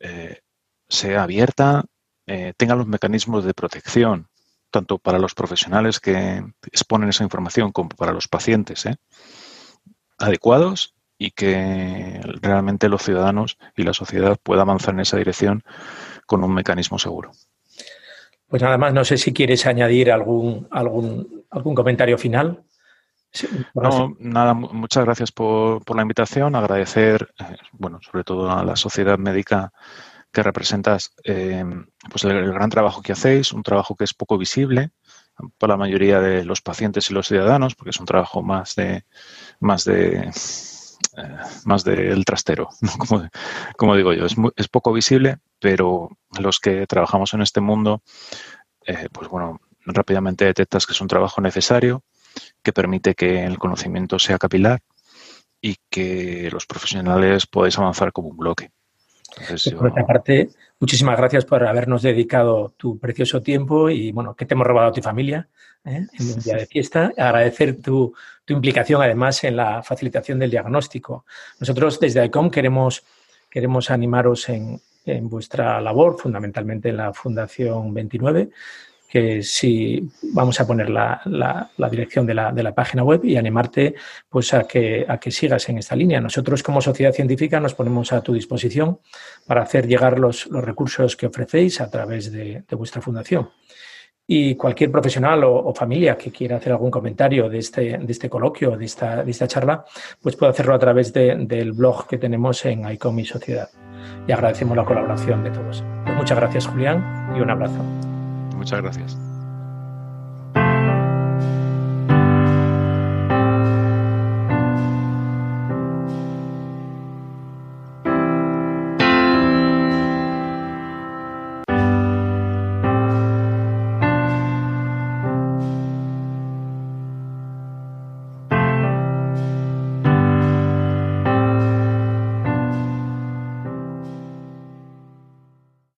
eh, 0.01 0.41
sea 0.89 1.23
abierta, 1.23 1.85
eh, 2.27 2.53
tenga 2.57 2.75
los 2.75 2.87
mecanismos 2.87 3.45
de 3.45 3.55
protección, 3.55 4.29
tanto 4.71 4.99
para 4.99 5.19
los 5.19 5.35
profesionales 5.35 6.01
que 6.01 6.45
exponen 6.67 7.09
esa 7.09 7.25
información 7.25 7.73
como 7.73 7.91
para 7.91 8.13
los 8.13 8.29
pacientes, 8.29 8.87
¿eh? 8.87 8.97
adecuados 10.19 10.95
y 11.19 11.31
que 11.31 12.21
realmente 12.41 12.89
los 12.89 13.03
ciudadanos 13.03 13.59
y 13.77 13.83
la 13.83 13.95
sociedad 13.95 14.39
pueda 14.43 14.63
avanzar 14.63 14.95
en 14.95 15.01
esa 15.01 15.17
dirección 15.17 15.63
con 16.27 16.43
un 16.43 16.53
mecanismo 16.55 16.99
seguro. 16.99 17.33
Pues 18.49 18.61
nada 18.63 18.77
más, 18.77 18.93
no 18.93 19.05
sé 19.05 19.17
si 19.17 19.33
quieres 19.33 19.65
añadir 19.67 20.11
algún, 20.11 20.69
algún, 20.71 21.45
algún 21.51 21.75
comentario 21.75 22.19
final. 22.19 22.63
No, 23.75 24.17
nada, 24.19 24.55
muchas 24.55 25.05
gracias 25.05 25.33
por, 25.33 25.95
la 25.95 26.03
invitación. 26.03 26.55
Agradecer, 26.55 27.33
eh, 27.39 27.57
bueno, 27.73 28.01
sobre 28.03 28.25
todo 28.25 28.51
a 28.51 28.65
la 28.65 28.77
sociedad 28.77 29.19
médica 29.19 29.73
que 30.33 30.43
representas, 30.43 31.15
eh, 31.25 31.65
pues 32.11 32.25
el, 32.25 32.53
gran 32.53 32.71
trabajo 32.71 33.03
que 33.03 33.13
hacéis, 33.13 33.53
un 33.53 33.63
trabajo 33.63 33.97
que 33.97 34.05
es 34.05 34.15
poco 34.15 34.39
visible 34.39 34.91
para 35.59 35.75
la 35.75 35.79
mayoría 35.79 36.21
de 36.21 36.45
los 36.45 36.63
pacientes 36.63 37.11
y 37.11 37.15
los 37.15 37.29
ciudadanos, 37.29 37.75
porque 37.75 37.91
es 37.91 38.01
un 38.01 38.07
trabajo 38.07 38.43
más 38.43 38.75
de, 38.75 39.05
más 39.61 39.85
de, 39.85 40.31
eh, 41.17 41.37
más 41.65 41.85
del 41.85 42.25
trastero, 42.25 42.69
como, 42.99 43.29
como, 43.77 43.97
digo 43.97 44.13
yo, 44.13 44.27
es, 44.27 44.37
es 44.57 44.69
poco 44.69 44.93
visible, 44.93 45.39
pero 45.59 46.11
los 46.39 46.59
que 46.59 46.87
trabajamos 46.87 47.35
en 47.35 47.43
este 47.43 47.61
mundo, 47.61 48.03
eh, 48.87 49.09
pues 49.13 49.29
bueno, 49.29 49.61
rápidamente 49.85 50.45
detectas 50.45 50.87
que 50.87 50.93
es 50.93 51.01
un 51.01 51.09
trabajo 51.09 51.41
necesario, 51.41 52.03
que 52.63 52.73
permite 52.73 53.15
que 53.15 53.45
el 53.45 53.59
conocimiento 53.59 54.19
sea 54.19 54.39
capilar 54.39 54.81
y 55.61 55.77
que 55.89 56.49
los 56.51 56.67
profesionales 56.67 57.47
podáis 57.47 57.79
avanzar 57.79 58.13
como 58.13 58.29
un 58.29 58.37
bloque. 58.37 58.71
Pues 59.49 59.73
por 59.77 59.89
otra 59.89 60.07
parte, 60.07 60.51
muchísimas 60.79 61.17
gracias 61.17 61.45
por 61.45 61.65
habernos 61.67 62.03
dedicado 62.03 62.75
tu 62.77 62.99
precioso 62.99 63.41
tiempo 63.41 63.89
y 63.89 64.13
bueno, 64.13 64.35
que 64.35 64.45
te 64.45 64.55
hemos 64.55 64.67
robado 64.67 64.89
a 64.89 64.93
tu 64.93 65.01
familia 65.01 65.49
¿eh? 65.85 66.07
en 66.13 66.27
un 66.29 66.39
día 66.41 66.57
de 66.57 66.67
fiesta. 66.67 67.13
Agradecer 67.17 67.81
tu, 67.81 68.15
tu, 68.45 68.55
implicación 68.55 69.01
además 69.01 69.43
en 69.45 69.57
la 69.57 69.83
facilitación 69.83 70.39
del 70.39 70.51
diagnóstico. 70.51 71.25
Nosotros 71.61 71.99
desde 71.99 72.25
ICOM 72.27 72.51
queremos, 72.51 73.05
queremos 73.49 73.91
animaros 73.91 74.49
en, 74.51 74.81
en 75.07 75.29
vuestra 75.29 75.81
labor, 75.81 76.19
fundamentalmente 76.19 76.91
en 76.91 76.99
la 76.99 77.13
Fundación 77.13 77.93
29, 77.95 78.51
que 79.13 79.43
si 79.43 80.09
vamos 80.33 80.59
a 80.59 80.67
poner 80.67 80.89
la, 80.89 81.21
dirección 81.91 82.25
de 82.25 82.33
la, 82.33 82.51
de 82.51 82.63
la, 82.63 82.75
página 82.75 83.05
web 83.05 83.23
y 83.27 83.37
animarte 83.37 83.95
pues 84.31 84.55
a 84.55 84.63
que, 84.63 85.05
a 85.07 85.19
que 85.19 85.31
sigas 85.31 85.69
en 85.69 85.77
esta 85.77 85.95
línea. 85.95 86.19
Nosotros 86.19 86.63
como 86.63 86.81
sociedad 86.81 87.13
científica 87.13 87.61
nos 87.61 87.75
ponemos 87.75 88.11
a 88.15 88.23
tu 88.23 88.33
disposición 88.33 89.01
para 89.47 89.61
hacer 89.61 89.87
llegar 89.87 90.19
los, 90.19 90.49
recursos 90.51 91.15
que 91.15 91.27
ofrecéis 91.27 91.83
a 91.83 91.91
través 91.91 92.33
de, 92.33 92.65
vuestra 92.71 93.03
fundación. 93.03 93.51
Y 94.27 94.55
cualquier 94.55 94.91
profesional 94.91 95.45
o, 95.45 95.75
familia 95.75 96.17
que 96.17 96.31
quiera 96.31 96.57
hacer 96.57 96.73
algún 96.73 96.91
comentario 96.91 97.51
de 97.51 97.59
este, 97.59 97.99
de 97.99 98.13
este 98.13 98.31
coloquio, 98.31 98.79
de 98.79 98.87
esta, 98.87 99.23
de 99.23 99.31
esta 99.31 99.47
charla, 99.47 99.85
pues 100.23 100.37
puede 100.37 100.53
hacerlo 100.53 100.75
a 100.75 100.79
través 100.79 101.13
del 101.13 101.73
blog 101.73 102.07
que 102.07 102.17
tenemos 102.17 102.65
en 102.65 102.91
ICOM 102.91 103.19
y 103.19 103.27
Sociedad. 103.27 103.69
Y 104.27 104.33
agradecemos 104.33 104.75
la 104.75 104.87
colaboración 104.87 105.45
de 105.45 105.51
todos. 105.51 105.85
Pues 106.05 106.17
muchas 106.17 106.39
gracias, 106.39 106.67
Julián, 106.67 107.35
y 107.37 107.43
un 107.43 107.51
abrazo. 107.51 108.12
Muchas 108.63 108.81
gracias. 108.81 109.32